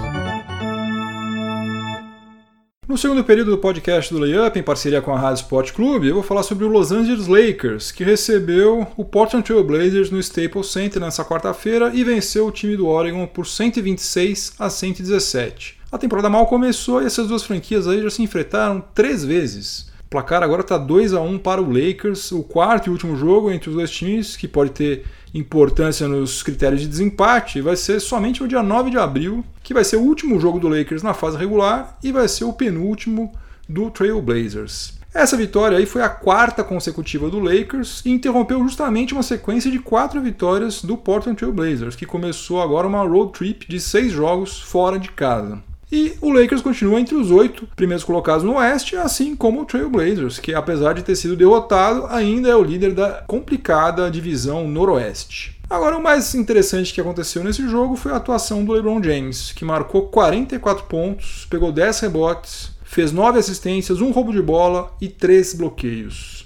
No 2.87 2.99
segundo 2.99 3.25
período 3.25 3.53
do 3.53 3.59
podcast 3.59 4.13
do 4.13 4.21
Layup, 4.21 4.59
em 4.59 4.63
parceria 4.63 5.01
com 5.01 5.15
a 5.15 5.19
Rádio 5.19 5.45
Sport 5.45 5.73
Clube, 5.73 6.09
eu 6.09 6.15
vou 6.15 6.23
falar 6.23 6.43
sobre 6.43 6.67
o 6.67 6.69
Los 6.69 6.93
Angeles 6.93 7.27
Lakers, 7.27 7.91
que 7.91 8.05
recebeu 8.05 8.87
o 8.95 9.05
Portland 9.07 9.47
Trail 9.47 9.65
Blazers 9.65 10.11
no 10.11 10.19
Staples 10.19 10.67
Center 10.67 11.01
nessa 11.01 11.25
quarta-feira 11.25 11.91
e 11.95 12.05
venceu 12.05 12.47
o 12.47 12.51
time 12.51 12.77
do 12.77 12.87
Oregon 12.87 13.27
por 13.27 13.47
126 13.47 14.57
a 14.59 14.69
117. 14.69 15.79
A 15.91 15.97
temporada 15.97 16.29
mal 16.29 16.45
começou 16.47 17.03
e 17.03 17.07
essas 17.07 17.29
duas 17.29 17.43
franquias 17.43 17.89
aí 17.89 18.03
já 18.03 18.11
se 18.11 18.23
enfrentaram 18.23 18.85
três 18.95 19.25
vezes 19.25 19.92
placar 20.13 20.43
agora 20.43 20.61
está 20.61 20.77
2 20.77 21.15
a 21.15 21.21
1 21.23 21.39
para 21.39 21.63
o 21.63 21.73
Lakers, 21.73 22.33
o 22.33 22.43
quarto 22.43 22.87
e 22.87 22.91
último 22.91 23.17
jogo 23.17 23.51
entre 23.51 23.71
os 23.71 23.77
dois 23.77 23.91
times, 23.91 24.37
que 24.37 24.47
pode 24.47 24.71
ter 24.73 25.05
importância 25.33 26.07
nos 26.07 26.43
critérios 26.43 26.83
de 26.83 26.87
desempate, 26.87 27.63
vai 27.63 27.75
ser 27.77 27.99
somente 27.99 28.43
no 28.43 28.47
dia 28.47 28.63
9 28.63 28.91
de 28.91 28.99
abril, 28.99 29.43
que 29.63 29.73
vai 29.73 29.83
ser 29.83 29.97
o 29.97 30.03
último 30.03 30.39
jogo 30.39 30.61
do 30.61 30.69
Lakers 30.69 31.03
na 31.03 31.15
fase 31.15 31.39
regular 31.39 31.97
e 32.05 32.13
vai 32.13 32.29
ser 32.29 32.45
o 32.45 32.53
penúltimo 32.53 33.33
do 33.67 33.91
Trail 33.91 34.21
Blazers. 34.21 35.01
Essa 35.15 35.37
vitória 35.37 35.79
aí 35.79 35.87
foi 35.87 36.03
a 36.03 36.11
quarta 36.11 36.63
consecutiva 36.63 37.31
do 37.31 37.39
Lakers 37.39 38.03
e 38.05 38.11
interrompeu 38.11 38.63
justamente 38.63 39.15
uma 39.15 39.23
sequência 39.23 39.71
de 39.71 39.79
quatro 39.79 40.21
vitórias 40.21 40.83
do 40.83 40.97
Portland 40.97 41.39
Trail 41.39 41.55
Blazers, 41.55 41.97
que 41.97 42.05
começou 42.05 42.61
agora 42.61 42.87
uma 42.87 43.03
road 43.03 43.33
trip 43.33 43.67
de 43.67 43.81
seis 43.81 44.13
jogos 44.13 44.61
fora 44.61 44.99
de 44.99 45.11
casa. 45.11 45.63
E 45.93 46.15
o 46.23 46.33
Lakers 46.33 46.63
continua 46.63 46.99
entre 46.99 47.15
os 47.15 47.31
oito 47.31 47.69
primeiros 47.77 48.03
colocados 48.03 48.43
no 48.43 48.55
Oeste, 48.55 48.97
assim 48.97 49.37
como 49.37 49.61
o 49.61 49.65
Trail 49.67 49.91
Blazers, 49.91 50.39
que 50.39 50.55
apesar 50.55 50.95
de 50.95 51.03
ter 51.03 51.15
sido 51.15 51.37
derrotado, 51.37 52.07
ainda 52.09 52.49
é 52.49 52.57
o 52.57 52.65
líder 52.65 52.95
da 52.95 53.23
complicada 53.27 54.11
divisão 54.11 54.67
Noroeste. 54.67 55.61
Agora, 55.69 55.99
o 55.99 56.03
mais 56.03 56.35
interessante 56.35 56.95
que 56.95 57.01
aconteceu 57.01 57.45
nesse 57.45 57.69
jogo 57.69 57.95
foi 57.95 58.11
a 58.11 58.17
atuação 58.17 58.65
do 58.65 58.73
LeBron 58.73 59.03
James, 59.03 59.53
que 59.53 59.67
marcou 59.67 60.09
44 60.09 60.87
pontos, 60.87 61.47
pegou 61.51 61.71
10 61.71 62.01
rebotes, 62.01 62.71
fez 62.83 63.13
9 63.13 63.39
assistências, 63.39 64.01
um 64.01 64.13
roubo 64.13 64.33
de 64.33 64.41
bola 64.41 64.97
e 64.99 65.09
3 65.09 65.53
bloqueios. 65.53 66.42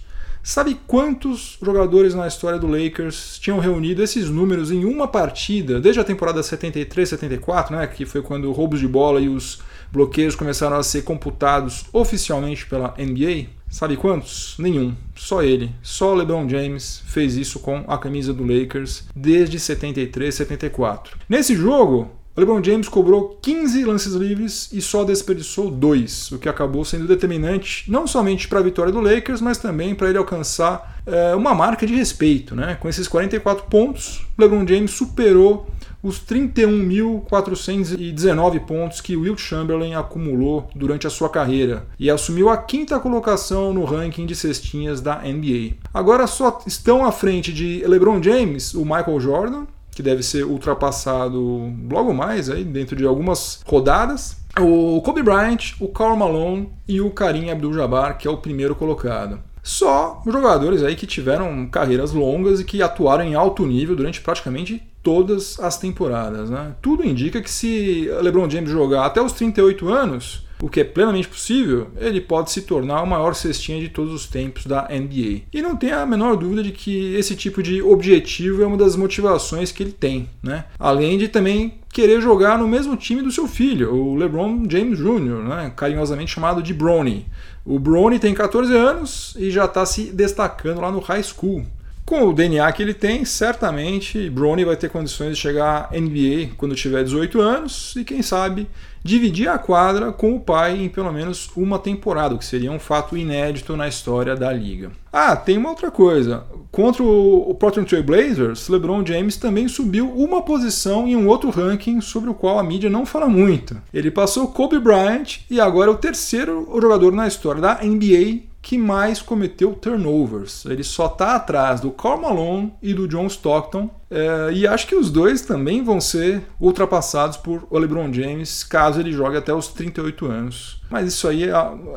Sabe 0.47 0.79
quantos 0.87 1.59
jogadores 1.61 2.15
na 2.15 2.29
história 2.29 2.57
do 2.57 2.69
Lakers 2.69 3.37
tinham 3.41 3.59
reunido 3.59 4.01
esses 4.01 4.31
números 4.31 4.71
em 4.71 4.85
uma 4.85 5.09
partida, 5.09 5.81
desde 5.81 6.01
a 6.01 6.05
temporada 6.05 6.41
73-74, 6.41 7.73
né, 7.73 7.85
que 7.89 8.07
foi 8.07 8.23
quando 8.23 8.53
roubos 8.53 8.79
de 8.79 8.87
bola 8.87 9.21
e 9.21 9.29
os 9.29 9.59
bloqueios 9.91 10.37
começaram 10.37 10.77
a 10.77 10.85
ser 10.85 11.03
computados 11.03 11.87
oficialmente 11.93 12.65
pela 12.65 12.95
NBA? 12.97 13.47
Sabe 13.69 13.97
quantos? 13.97 14.55
Nenhum. 14.57 14.95
Só 15.17 15.43
ele. 15.43 15.73
Só 15.83 16.15
LeBron 16.15 16.49
James 16.49 17.03
fez 17.07 17.37
isso 17.37 17.59
com 17.59 17.85
a 17.89 17.99
camisa 17.99 18.33
do 18.33 18.45
Lakers 18.45 19.03
desde 19.17 19.59
73-74. 19.59 21.09
Nesse 21.29 21.57
jogo, 21.57 22.13
o 22.37 22.41
LeBron 22.41 22.63
James 22.63 22.87
cobrou 22.87 23.39
15 23.41 23.83
lances 23.85 24.13
livres 24.13 24.69
e 24.71 24.83
só 24.83 25.05
desperdiçou 25.05 25.71
dois, 25.71 26.31
o 26.31 26.39
que 26.39 26.51
acabou 26.51 26.85
sendo 26.85 27.07
determinante 27.07 27.91
não 27.91 28.07
somente 28.07 28.47
para 28.47 28.59
a 28.59 28.63
vitória 28.63 28.93
do 28.93 29.01
Lakers, 29.01 29.41
mas 29.41 29.57
também 29.57 29.95
para 29.95 30.11
ele 30.11 30.19
alcançar 30.19 31.01
é, 31.07 31.35
uma 31.35 31.55
marca 31.55 31.87
de 31.87 31.95
respeito. 31.95 32.55
Né? 32.55 32.77
Com 32.79 32.91
esses 32.91 33.09
44 33.09 33.65
pontos, 33.71 34.27
o 34.37 34.43
LeBron 34.43 34.67
James 34.67 34.91
superou 34.91 35.67
os 36.03 36.21
31.419 36.21 38.67
pontos 38.67 39.01
que 39.01 39.17
Wilt 39.17 39.41
Chamberlain 39.41 39.95
acumulou 39.95 40.69
durante 40.75 41.07
a 41.07 41.11
sua 41.11 41.31
carreira 41.31 41.87
e 41.99 42.11
assumiu 42.11 42.51
a 42.51 42.59
quinta 42.59 43.01
colocação 43.01 43.73
no 43.73 43.85
ranking 43.85 44.27
de 44.27 44.37
cestinhas 44.37 45.01
da 45.01 45.21
NBA. 45.21 45.77
Agora 45.93 46.27
só 46.27 46.63
estão 46.67 47.03
à 47.05 47.11
frente 47.11 47.53
de 47.53 47.83
LeBron 47.87 48.23
James 48.23 48.75
o 48.75 48.85
Michael 48.85 49.21
Jordan, 49.21 49.67
que 49.97 50.03
deve 50.03 50.23
ser 50.23 50.45
ultrapassado 50.45 51.73
logo 51.91 52.13
mais 52.13 52.51
aí 52.51 52.63
dentro 52.63 52.95
de 52.95 53.07
algumas 53.07 53.63
rodadas. 53.65 54.37
O 54.61 55.01
Kobe 55.01 55.23
Bryant, 55.23 55.73
o 55.81 55.89
Karl 55.89 56.15
Malone 56.15 56.69
e 56.87 57.01
o 57.01 57.11
Karim 57.11 57.49
Abdul-Jabbar, 57.49 58.19
que 58.19 58.29
é 58.29 58.31
o 58.31 58.37
primeiro 58.37 58.75
colocado. 58.75 59.41
Só 59.63 60.23
jogadores 60.27 60.83
aí 60.83 60.95
que 60.95 61.07
tiveram 61.07 61.67
carreiras 61.67 62.13
longas 62.13 62.61
e 62.61 62.65
que 62.65 62.83
atuaram 62.83 63.25
em 63.25 63.35
alto 63.35 63.65
nível 63.65 63.97
durante 63.97 64.21
praticamente 64.21 64.83
todas 65.03 65.59
as 65.61 65.79
temporadas. 65.79 66.51
Né? 66.51 66.75
Tudo 66.83 67.03
indica 67.03 67.41
que 67.41 67.51
se 67.51 68.07
LeBron 68.21 68.51
James 68.51 68.71
jogar 68.71 69.07
até 69.07 69.23
os 69.23 69.33
38 69.33 69.89
anos, 69.89 70.46
o 70.63 70.69
que 70.69 70.81
é 70.81 70.85
plenamente 70.85 71.29
possível, 71.29 71.89
ele 71.99 72.21
pode 72.21 72.51
se 72.51 72.63
tornar 72.63 73.03
o 73.03 73.07
maior 73.07 73.35
cestinha 73.35 73.81
de 73.81 73.89
todos 73.89 74.13
os 74.13 74.27
tempos 74.27 74.67
da 74.67 74.89
NBA. 74.89 75.43
E 75.53 75.63
não 75.63 75.77
tem 75.77 75.93
a 75.93 76.07
menor 76.07 76.37
dúvida 76.37 76.63
de 76.63 76.73
que 76.73 77.15
esse 77.15 77.37
tipo 77.37 77.63
de 77.63 77.83
objetivo 77.83 78.63
é 78.63 78.67
uma 78.67 78.77
das 78.77 78.97
motivações 78.97 79.71
que 79.71 79.83
ele 79.83 79.93
tem, 79.93 80.29
né? 80.43 80.65
Além 80.79 81.19
de 81.19 81.29
também 81.29 81.75
querer 81.97 82.21
jogar 82.21 82.59
no 82.59 82.69
mesmo 82.69 82.95
time 82.97 83.23
do 83.23 83.31
seu 83.31 83.49
filho, 83.49 83.95
o 83.95 84.17
LeBron 84.17 84.65
James 84.69 84.99
Jr., 84.99 85.43
né? 85.49 85.73
carinhosamente 85.75 86.31
chamado 86.31 86.63
de 86.63 86.75
Bronny. 86.75 87.27
O 87.65 87.79
Bronny 87.79 88.19
tem 88.19 88.35
14 88.35 88.75
anos 88.77 89.35
e 89.39 89.51
já 89.51 89.65
está 89.65 89.85
se 89.87 90.13
destacando 90.13 90.83
lá 90.83 90.93
no 90.93 91.01
high 91.01 91.23
school. 91.23 91.65
Com 92.07 92.29
o 92.29 92.33
DNA 92.33 92.71
que 92.71 92.81
ele 92.85 92.95
tem, 92.95 93.25
certamente 93.25 94.31
Bronny 94.31 94.65
vai 94.65 94.77
ter 94.77 94.89
condições 94.89 95.31
de 95.31 95.43
chegar 95.43 95.91
à 95.93 96.01
NBA 96.01 96.51
quando 96.57 96.77
tiver 96.77 97.03
18 97.03 97.41
anos 97.41 97.97
e 97.97 98.05
quem 98.05 98.23
sabe 98.23 98.69
dividir 99.03 99.49
a 99.49 99.59
quadra 99.59 100.13
com 100.13 100.37
o 100.37 100.41
pai 100.41 100.81
em 100.81 100.89
pelo 100.89 101.13
menos 101.13 101.51
uma 101.57 101.81
temporada, 101.81 102.37
o 102.37 102.39
que 102.39 102.45
seria 102.45 102.71
um 102.71 102.79
fato 102.79 103.17
inédito 103.17 103.77
na 103.77 103.89
história 103.89 104.37
da 104.37 104.53
liga. 104.53 104.93
Ah, 105.13 105.35
tem 105.35 105.59
uma 105.59 105.71
outra 105.71 105.91
coisa. 105.91 106.45
Contra 106.71 107.03
o 107.03 107.53
Portland 107.59 107.89
Trail 107.89 108.05
Blazers, 108.05 108.69
LeBron 108.69 109.05
James 109.05 109.37
também 109.37 109.67
subiu 109.67 110.09
uma 110.09 110.43
posição 110.43 111.09
em 111.09 111.17
um 111.17 111.27
outro 111.27 111.51
ranking 111.51 112.01
sobre 112.01 112.31
o 112.31 112.35
qual 112.35 112.61
a 112.61 112.63
mídia 112.63 112.89
não 112.89 113.05
fala 113.05 113.29
muito. 113.29 113.77
Ele 113.93 114.13
passou 114.13 114.47
Kobe 114.47 114.79
Bryant 114.79 115.41
e 115.51 115.61
agora 115.61 115.91
é 115.91 115.95
o 115.95 115.99
terceiro 115.99 116.69
jogador 116.81 117.13
na 117.13 117.27
história 117.27 117.61
da 117.61 117.81
NBA 117.83 118.43
que 118.67 118.77
mais 118.77 119.23
cometeu 119.23 119.75
turnovers. 119.75 120.65
Ele 120.65 120.83
só 120.83 121.07
está 121.07 121.37
atrás 121.37 121.81
do 121.81 121.93
Karl 121.93 122.21
Malone 122.21 122.73
e 122.83 122.93
do 122.93 123.07
John 123.07 123.29
Stockton. 123.29 123.89
É, 124.11 124.51
e 124.53 124.67
acho 124.67 124.89
que 124.89 124.97
os 124.97 125.09
dois 125.09 125.43
também 125.43 125.85
vão 125.85 126.01
ser 126.01 126.43
ultrapassados 126.61 127.37
por 127.37 127.65
o 127.71 127.79
LeBron 127.79 128.13
James 128.13 128.65
caso 128.65 128.99
ele 128.99 129.13
jogue 129.13 129.37
até 129.37 129.55
os 129.55 129.69
38 129.69 130.27
anos. 130.27 130.83
Mas 130.91 131.07
isso 131.07 131.29
aí 131.29 131.45
é, 131.45 131.55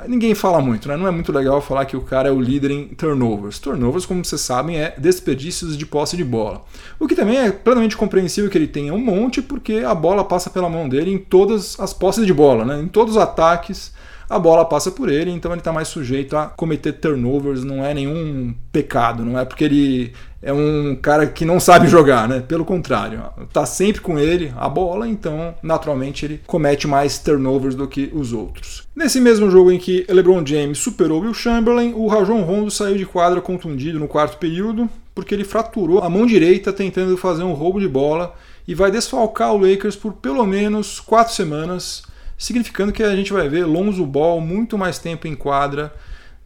ninguém 0.07 0.35
fala 0.35 0.61
muito, 0.61 0.87
né? 0.87 0.95
Não 0.95 1.07
é 1.07 1.11
muito 1.11 1.31
legal 1.31 1.59
falar 1.59 1.85
que 1.85 1.97
o 1.97 2.01
cara 2.01 2.29
é 2.29 2.31
o 2.31 2.39
líder 2.39 2.69
em 2.69 2.89
turnovers. 2.89 3.57
Turnovers, 3.57 4.05
como 4.05 4.23
vocês 4.23 4.41
sabem, 4.41 4.79
é 4.79 4.93
desperdícios 4.95 5.75
de 5.75 5.87
posse 5.87 6.15
de 6.15 6.23
bola. 6.23 6.63
O 6.99 7.07
que 7.07 7.15
também 7.15 7.39
é 7.39 7.51
plenamente 7.51 7.97
compreensível 7.97 8.47
que 8.47 8.59
ele 8.59 8.67
tenha 8.67 8.93
um 8.93 9.03
monte, 9.03 9.41
porque 9.41 9.77
a 9.83 9.95
bola 9.95 10.23
passa 10.23 10.51
pela 10.51 10.69
mão 10.69 10.87
dele 10.87 11.11
em 11.11 11.17
todas 11.17 11.79
as 11.79 11.95
posses 11.95 12.27
de 12.27 12.33
bola, 12.33 12.63
né? 12.63 12.79
Em 12.79 12.87
todos 12.87 13.15
os 13.15 13.19
ataques 13.19 13.91
a 14.29 14.37
bola 14.37 14.63
passa 14.63 14.91
por 14.91 15.09
ele, 15.09 15.31
então 15.31 15.51
ele 15.51 15.59
está 15.59 15.73
mais 15.73 15.87
sujeito 15.87 16.37
a 16.37 16.45
cometer 16.45 16.93
turnovers, 16.93 17.63
não 17.63 17.83
é 17.83 17.93
nenhum 17.93 18.53
pecado, 18.71 19.25
não 19.25 19.39
é 19.39 19.43
porque 19.43 19.63
ele 19.63 20.13
é 20.41 20.53
um 20.53 20.95
cara 20.95 21.25
que 21.27 21.43
não 21.43 21.59
sabe 21.59 21.87
jogar, 21.87 22.27
né? 22.29 22.39
Pelo 22.39 22.63
contrário, 22.63 23.23
tá 23.51 23.65
sempre 23.65 24.01
com 24.01 24.19
ele 24.19 24.53
a 24.55 24.69
bola, 24.69 25.07
então 25.07 25.55
naturalmente 25.63 26.25
ele 26.25 26.41
comete 26.45 26.87
mais 26.87 27.17
turnovers 27.17 27.75
do 27.75 27.87
que 27.87 28.11
os 28.13 28.31
outros. 28.31 28.87
Nesse 28.95 29.19
mesmo 29.19 29.49
jogo 29.49 29.71
em 29.71 29.79
que 29.79 30.05
LeBron 30.07 30.45
James 30.45 30.77
superou 30.77 31.21
Will 31.21 31.33
Chamberlain, 31.33 31.93
o 31.93 32.07
Rajon 32.07 32.41
Rondo 32.41 32.69
saiu 32.69 32.97
de 32.97 33.05
quadra 33.05 33.41
contundido 33.41 33.99
no 33.99 34.07
quarto 34.07 34.37
período 34.37 34.89
porque 35.13 35.35
ele 35.35 35.43
fraturou 35.43 35.99
a 35.99 36.09
mão 36.09 36.25
direita 36.25 36.71
tentando 36.71 37.17
fazer 37.17 37.43
um 37.43 37.53
roubo 37.53 37.79
de 37.79 37.87
bola 37.87 38.33
e 38.65 38.73
vai 38.73 38.89
desfalcar 38.89 39.53
o 39.53 39.57
Lakers 39.57 39.95
por 39.95 40.13
pelo 40.13 40.45
menos 40.45 40.99
quatro 40.99 41.33
semanas 41.33 42.03
significando 42.39 42.93
que 42.93 43.03
a 43.03 43.15
gente 43.15 43.33
vai 43.33 43.47
ver 43.47 43.65
Lonzo 43.65 44.05
Ball 44.05 44.41
muito 44.41 44.77
mais 44.77 44.97
tempo 44.97 45.27
em 45.27 45.35
quadra 45.35 45.93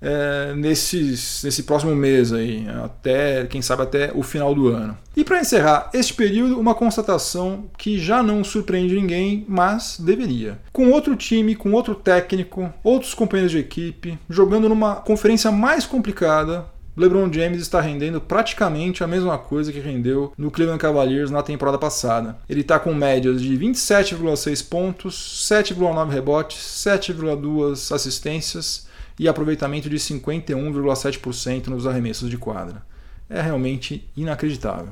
é, 0.03 0.53
nesses, 0.53 1.41
nesse 1.43 1.63
próximo 1.63 1.95
mês 1.95 2.33
aí, 2.33 2.67
até 2.83 3.45
quem 3.45 3.62
sabe 3.62 3.83
até 3.83 4.12
o 4.13 4.21
final 4.21 4.53
do 4.53 4.67
ano. 4.67 4.97
E 5.15 5.23
para 5.23 5.39
encerrar 5.39 5.89
este 5.93 6.13
período, 6.13 6.59
uma 6.59 6.75
constatação 6.75 7.69
que 7.77 7.97
já 7.97 8.21
não 8.21 8.43
surpreende 8.43 8.95
ninguém, 8.95 9.45
mas 9.47 9.97
deveria. 9.97 10.59
Com 10.73 10.89
outro 10.89 11.15
time, 11.15 11.55
com 11.55 11.71
outro 11.71 11.95
técnico, 11.95 12.73
outros 12.83 13.13
companheiros 13.13 13.53
de 13.53 13.59
equipe, 13.59 14.19
jogando 14.29 14.67
numa 14.67 14.95
conferência 14.95 15.51
mais 15.51 15.85
complicada, 15.85 16.65
LeBron 16.95 17.31
James 17.33 17.59
está 17.59 17.81
rendendo 17.81 18.21
praticamente 18.21 19.03
a 19.03 19.07
mesma 19.07 19.38
coisa 19.38 19.71
que 19.71 19.79
rendeu 19.79 20.31
no 20.38 20.51
Cleveland 20.51 20.79
Cavaliers 20.79 21.31
na 21.31 21.41
temporada 21.41 21.77
passada. 21.77 22.38
Ele 22.47 22.62
está 22.62 22.77
com 22.77 22.93
médias 22.93 23.41
de 23.41 23.57
27,6 23.57 24.69
pontos, 24.69 25.47
7,9 25.50 26.09
rebotes, 26.09 26.57
7,2 26.57 27.93
assistências 27.93 28.88
e 29.19 29.27
aproveitamento 29.27 29.89
de 29.89 29.97
51,7% 29.97 31.67
nos 31.67 31.88
arremessos 31.88 32.29
de 32.29 32.38
quadra. 32.38 32.83
É 33.27 33.41
realmente 33.41 34.07
inacreditável. 34.15 34.89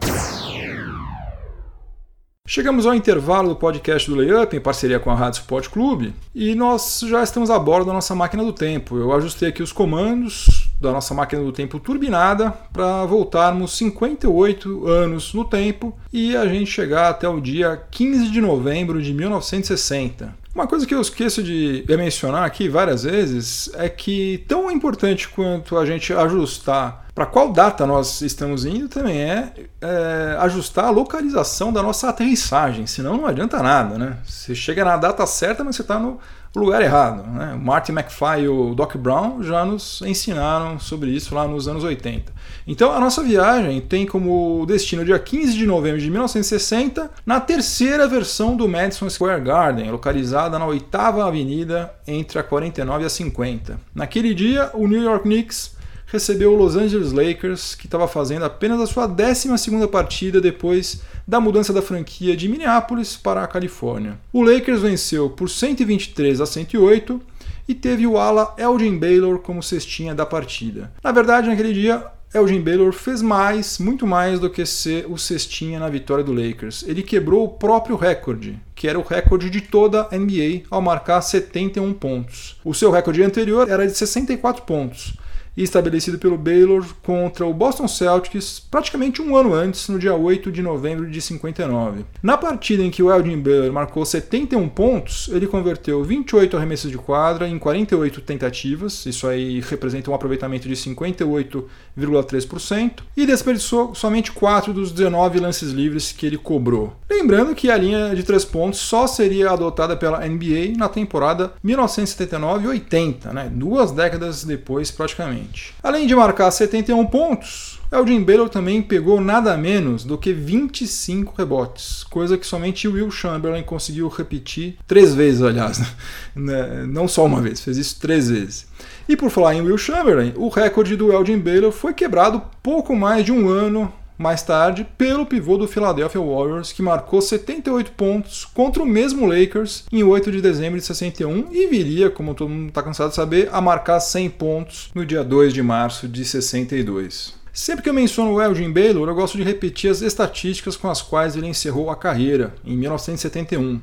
Chegamos 2.47 2.85
ao 2.85 2.93
intervalo 2.93 3.49
do 3.49 3.55
podcast 3.55 4.09
do 4.09 4.17
Layup, 4.17 4.57
em 4.57 4.59
parceria 4.59 4.99
com 4.99 5.11
a 5.11 5.15
Rádio 5.15 5.39
Sport 5.39 5.69
Clube, 5.69 6.13
e 6.33 6.53
nós 6.55 6.99
já 7.07 7.23
estamos 7.23 7.49
a 7.49 7.57
bordo 7.57 7.85
da 7.85 7.93
nossa 7.93 8.13
máquina 8.13 8.43
do 8.43 8.51
tempo. 8.51 8.97
Eu 8.97 9.13
ajustei 9.13 9.47
aqui 9.47 9.63
os 9.63 9.71
comandos, 9.71 10.60
da 10.81 10.91
nossa 10.91 11.13
máquina 11.13 11.43
do 11.43 11.51
tempo 11.51 11.79
turbinada 11.79 12.51
para 12.73 13.05
voltarmos 13.05 13.77
58 13.77 14.87
anos 14.87 15.33
no 15.33 15.45
tempo 15.45 15.95
e 16.11 16.35
a 16.35 16.47
gente 16.47 16.69
chegar 16.69 17.09
até 17.09 17.29
o 17.29 17.39
dia 17.39 17.81
15 17.91 18.31
de 18.31 18.41
novembro 18.41 19.01
de 19.01 19.13
1960. 19.13 20.41
Uma 20.53 20.67
coisa 20.67 20.85
que 20.85 20.93
eu 20.93 20.99
esqueço 20.99 21.41
de 21.41 21.85
mencionar 21.87 22.43
aqui 22.43 22.67
várias 22.67 23.03
vezes 23.03 23.69
é 23.75 23.87
que 23.87 24.43
tão 24.49 24.69
importante 24.69 25.29
quanto 25.29 25.77
a 25.77 25.85
gente 25.85 26.11
ajustar 26.11 27.07
para 27.21 27.27
qual 27.27 27.51
data 27.51 27.85
nós 27.85 28.19
estamos 28.21 28.65
indo 28.65 28.89
também 28.89 29.21
é, 29.21 29.53
é, 29.79 30.37
ajustar 30.39 30.85
a 30.85 30.89
localização 30.89 31.71
da 31.71 31.83
nossa 31.83 32.09
aterrissagem, 32.09 32.87
senão 32.87 33.15
não 33.15 33.27
adianta 33.27 33.61
nada, 33.61 33.95
né? 33.95 34.17
Você 34.25 34.55
chega 34.55 34.83
na 34.83 34.97
data 34.97 35.23
certa, 35.27 35.63
mas 35.63 35.75
você 35.75 35.83
está 35.83 35.99
no 35.99 36.17
lugar 36.55 36.81
errado. 36.81 37.21
Né? 37.31 37.55
Martin 37.61 37.91
McFly 37.91 38.45
e 38.45 38.47
o 38.47 38.73
Doc 38.73 38.95
Brown 38.95 39.43
já 39.43 39.63
nos 39.63 40.01
ensinaram 40.01 40.79
sobre 40.79 41.11
isso 41.11 41.35
lá 41.35 41.47
nos 41.47 41.67
anos 41.67 41.83
80. 41.83 42.33
Então 42.65 42.91
a 42.91 42.99
nossa 42.99 43.21
viagem 43.21 43.79
tem 43.81 44.03
como 44.03 44.65
destino 44.65 45.05
dia 45.05 45.19
15 45.19 45.53
de 45.53 45.67
novembro 45.67 46.01
de 46.01 46.09
1960, 46.09 47.07
na 47.23 47.39
terceira 47.39 48.07
versão 48.07 48.55
do 48.55 48.67
Madison 48.67 49.07
Square 49.07 49.41
Garden, 49.41 49.91
localizada 49.91 50.57
na 50.57 50.65
oitava 50.65 51.23
avenida 51.23 51.93
entre 52.07 52.39
a 52.39 52.43
49 52.43 53.03
e 53.03 53.05
a 53.05 53.09
50. 53.11 53.79
Naquele 53.93 54.33
dia, 54.33 54.71
o 54.73 54.87
New 54.87 55.03
York 55.03 55.25
Knicks 55.25 55.79
recebeu 56.11 56.53
o 56.53 56.57
Los 56.57 56.75
Angeles 56.75 57.13
Lakers, 57.13 57.73
que 57.73 57.87
estava 57.87 58.05
fazendo 58.05 58.43
apenas 58.43 58.81
a 58.81 58.85
sua 58.85 59.07
12 59.07 59.47
partida 59.89 60.41
depois 60.41 61.01
da 61.25 61.39
mudança 61.39 61.71
da 61.71 61.81
franquia 61.81 62.35
de 62.35 62.49
Minneapolis 62.49 63.15
para 63.15 63.41
a 63.41 63.47
Califórnia. 63.47 64.19
O 64.33 64.43
Lakers 64.43 64.81
venceu 64.81 65.29
por 65.29 65.49
123 65.49 66.41
a 66.41 66.45
108 66.45 67.21
e 67.65 67.73
teve 67.73 68.05
o 68.05 68.17
ala 68.17 68.53
Elgin 68.57 68.97
Baylor 68.97 69.39
como 69.39 69.63
cestinha 69.63 70.13
da 70.13 70.25
partida. 70.25 70.91
Na 71.01 71.13
verdade, 71.13 71.47
naquele 71.47 71.71
dia, 71.71 72.05
Elgin 72.33 72.59
Baylor 72.59 72.91
fez 72.91 73.21
mais, 73.21 73.79
muito 73.79 74.05
mais 74.05 74.37
do 74.37 74.49
que 74.49 74.65
ser 74.65 75.05
o 75.09 75.17
cestinha 75.17 75.79
na 75.79 75.87
vitória 75.87 76.25
do 76.25 76.33
Lakers. 76.33 76.83
Ele 76.85 77.03
quebrou 77.03 77.45
o 77.45 77.49
próprio 77.49 77.95
recorde, 77.95 78.59
que 78.75 78.85
era 78.85 78.99
o 78.99 79.03
recorde 79.03 79.49
de 79.49 79.61
toda 79.61 80.09
a 80.11 80.17
NBA, 80.17 80.63
ao 80.69 80.81
marcar 80.81 81.21
71 81.21 81.93
pontos. 81.93 82.59
O 82.65 82.73
seu 82.73 82.91
recorde 82.91 83.23
anterior 83.23 83.69
era 83.69 83.87
de 83.87 83.93
64 83.97 84.63
pontos 84.63 85.13
estabelecido 85.57 86.17
pelo 86.17 86.37
Baylor 86.37 86.85
contra 87.03 87.45
o 87.45 87.53
Boston 87.53 87.87
Celtics 87.87 88.59
praticamente 88.59 89.21
um 89.21 89.35
ano 89.35 89.53
antes, 89.53 89.87
no 89.89 89.99
dia 89.99 90.15
8 90.15 90.51
de 90.51 90.61
novembro 90.61 91.09
de 91.09 91.21
59. 91.21 92.05
Na 92.23 92.37
partida 92.37 92.83
em 92.83 92.89
que 92.89 93.03
o 93.03 93.11
Elgin 93.11 93.39
Baylor 93.39 93.69
marcou 93.71 94.05
71 94.05 94.69
pontos, 94.69 95.29
ele 95.31 95.47
converteu 95.47 96.03
28 96.03 96.57
arremessos 96.57 96.89
de 96.89 96.97
quadra 96.97 97.47
em 97.47 97.59
48 97.59 98.21
tentativas, 98.21 99.05
isso 99.05 99.27
aí 99.27 99.59
representa 99.61 100.09
um 100.09 100.15
aproveitamento 100.15 100.67
de 100.67 100.75
58,3%, 100.75 103.03
e 103.15 103.25
desperdiçou 103.25 103.93
somente 103.93 104.31
4 104.31 104.73
dos 104.73 104.91
19 104.91 105.39
lances 105.39 105.71
livres 105.71 106.11
que 106.11 106.25
ele 106.25 106.37
cobrou. 106.37 106.95
Lembrando 107.09 107.55
que 107.55 107.69
a 107.69 107.77
linha 107.77 108.15
de 108.15 108.23
3 108.23 108.45
pontos 108.45 108.79
só 108.79 109.05
seria 109.07 109.51
adotada 109.51 109.97
pela 109.97 110.25
NBA 110.25 110.77
na 110.77 110.87
temporada 110.89 111.53
1979-80, 111.63 113.33
né? 113.33 113.51
duas 113.53 113.91
décadas 113.91 114.43
depois 114.43 114.89
praticamente. 114.91 115.40
Além 115.81 116.07
de 116.07 116.15
marcar 116.15 116.49
71 116.51 117.05
pontos, 117.07 117.79
Elgin 117.91 118.23
Baylor 118.23 118.47
também 118.47 118.81
pegou 118.81 119.19
nada 119.19 119.57
menos 119.57 120.05
do 120.05 120.17
que 120.17 120.31
25 120.31 121.33
rebotes, 121.37 122.05
coisa 122.05 122.37
que 122.37 122.47
somente 122.47 122.87
Will 122.87 123.11
Chamberlain 123.11 123.63
conseguiu 123.63 124.07
repetir 124.07 124.77
três 124.87 125.13
vezes, 125.13 125.41
aliás, 125.41 125.79
né? 126.33 126.85
não 126.87 127.07
só 127.07 127.25
uma 127.25 127.41
vez, 127.41 127.59
fez 127.59 127.77
isso 127.77 127.99
três 127.99 128.29
vezes. 128.29 128.65
E 129.09 129.17
por 129.17 129.29
falar 129.29 129.55
em 129.55 129.61
Will 129.61 129.77
Chamberlain, 129.77 130.33
o 130.37 130.47
recorde 130.47 130.95
do 130.95 131.11
Elgin 131.11 131.37
Baylor 131.37 131.71
foi 131.71 131.93
quebrado 131.93 132.41
pouco 132.63 132.95
mais 132.95 133.25
de 133.25 133.31
um 133.33 133.49
ano 133.49 133.91
mais 134.21 134.43
tarde 134.43 134.87
pelo 134.97 135.25
pivô 135.25 135.57
do 135.57 135.67
Philadelphia 135.67 136.21
Warriors, 136.21 136.71
que 136.71 136.81
marcou 136.81 137.21
78 137.21 137.91
pontos 137.91 138.45
contra 138.45 138.81
o 138.81 138.85
mesmo 138.85 139.25
Lakers 139.25 139.85
em 139.91 140.03
8 140.03 140.31
de 140.31 140.41
dezembro 140.41 140.79
de 140.79 140.85
61 140.85 141.47
e 141.51 141.67
viria, 141.67 142.09
como 142.09 142.35
todo 142.35 142.49
mundo 142.49 142.69
está 142.69 142.83
cansado 142.83 143.09
de 143.09 143.15
saber, 143.15 143.49
a 143.51 143.59
marcar 143.59 143.99
100 143.99 144.29
pontos 144.29 144.91
no 144.93 145.05
dia 145.05 145.23
2 145.23 145.53
de 145.53 145.61
março 145.61 146.07
de 146.07 146.23
62. 146.23 147.41
Sempre 147.53 147.83
que 147.83 147.89
eu 147.89 147.93
menciono 147.93 148.31
o 148.31 148.41
Elgin 148.41 148.71
Baylor, 148.71 149.09
eu 149.09 149.15
gosto 149.15 149.37
de 149.37 149.43
repetir 149.43 149.91
as 149.91 150.01
estatísticas 150.01 150.77
com 150.77 150.89
as 150.89 151.01
quais 151.01 151.35
ele 151.35 151.47
encerrou 151.47 151.89
a 151.89 151.97
carreira, 151.97 152.55
em 152.63 152.77
1971. 152.77 153.81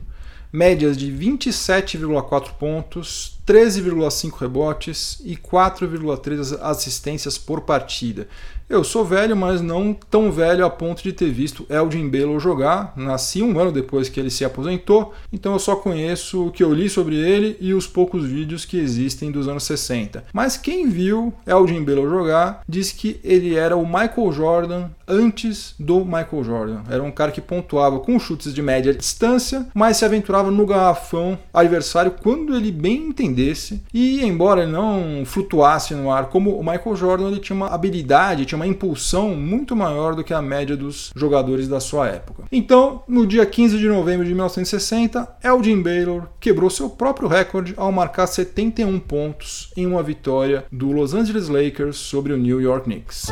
Médias 0.51 0.97
de 0.97 1.13
27,4 1.13 2.55
pontos, 2.59 3.39
13,5 3.47 4.39
rebotes 4.39 5.21
e 5.23 5.37
4,3 5.37 6.59
assistências 6.63 7.37
por 7.37 7.61
partida. 7.61 8.27
Eu 8.69 8.85
sou 8.85 9.03
velho, 9.03 9.35
mas 9.35 9.63
não 9.63 9.95
tão 9.95 10.31
velho 10.31 10.63
a 10.63 10.69
ponto 10.69 11.03
de 11.03 11.11
ter 11.11 11.31
visto 11.31 11.65
Elgin 11.71 12.07
Baylor 12.07 12.39
jogar. 12.39 12.93
Nasci 12.97 13.43
um 13.43 13.59
ano 13.59 13.73
depois 13.73 14.11
que 14.11 14.21
ele 14.21 14.29
se 14.29 14.45
aposentou, 14.45 15.15
então 15.33 15.55
eu 15.55 15.59
só 15.59 15.75
conheço 15.75 16.49
o 16.49 16.53
que 16.53 16.63
eu 16.63 16.75
li 16.75 16.91
sobre 16.91 17.17
ele 17.17 17.57
e 17.61 17.73
os 17.73 17.87
poucos 17.87 18.27
vídeos 18.27 18.67
que 18.67 18.79
existem 18.79 19.31
dos 19.31 19.49
anos 19.49 19.63
60. 19.63 20.25
Mas 20.35 20.59
quem 20.59 20.87
viu 20.87 21.33
Elgin 21.47 21.83
Baylor 21.83 22.11
jogar 22.11 22.61
diz 22.69 22.93
que 22.93 23.19
ele 23.25 23.55
era 23.55 23.75
o 23.75 23.87
Michael 23.87 24.33
Jordan 24.33 24.91
antes 25.09 25.75
do 25.81 26.05
Michael 26.05 26.45
Jordan. 26.45 26.83
Era 26.91 27.03
um 27.03 27.11
cara 27.11 27.33
que 27.33 27.41
pontuava 27.41 27.99
com 28.01 28.19
chutes 28.19 28.53
de 28.53 28.61
média 28.61 28.93
distância, 28.93 29.67
mas 29.73 29.97
se 29.97 30.05
aventurava 30.05 30.51
no 30.51 30.67
garrafão 30.67 31.39
adversário 31.53 32.15
quando 32.23 32.55
ele 32.55 32.71
bem 32.71 33.09
entendesse. 33.09 33.83
E 33.95 34.23
embora 34.23 34.65
ele 34.65 34.73
não 34.73 35.23
flutuasse 35.25 35.95
no 35.95 36.13
ar 36.13 36.27
como 36.27 36.59
o 36.59 36.63
Michael 36.63 36.97
Jordan, 36.97 37.29
ele 37.29 37.41
tinha 37.41 37.57
uma 37.57 37.69
habilidade, 37.69 38.45
tinha 38.45 38.58
uma 38.59 38.67
impulsão 38.67 39.37
muito 39.37 39.77
maior 39.77 40.17
do 40.17 40.25
que 40.25 40.35
a 40.35 40.43
média 40.43 40.77
dos 40.77 41.13
jogadores 41.15 41.69
da 41.69 41.79
sua 41.79 42.09
época. 42.09 42.45
Então, 42.51 43.03
no 43.07 43.27
dia 43.27 43.47
15 43.47 43.79
de 43.79 43.89
novembro 43.89 44.27
de 44.27 44.33
1960, 44.33 45.37
Elgin 45.43 45.81
Baylor 45.81 46.29
quebrou 46.41 46.69
seu 46.69 46.91
próprio 46.91 47.29
recorde 47.29 47.73
ao 47.77 47.93
marcar 47.93 48.27
71 48.27 48.99
pontos 48.99 49.71
em 49.77 49.87
uma 49.87 50.03
vitória 50.03 50.65
do 50.73 50.91
Los 50.91 51.15
Angeles 51.15 51.49
Lakers 51.49 51.97
sobre 51.97 52.33
o 52.33 52.37
New 52.37 52.61
York 52.61 52.85
Knicks. 52.85 53.29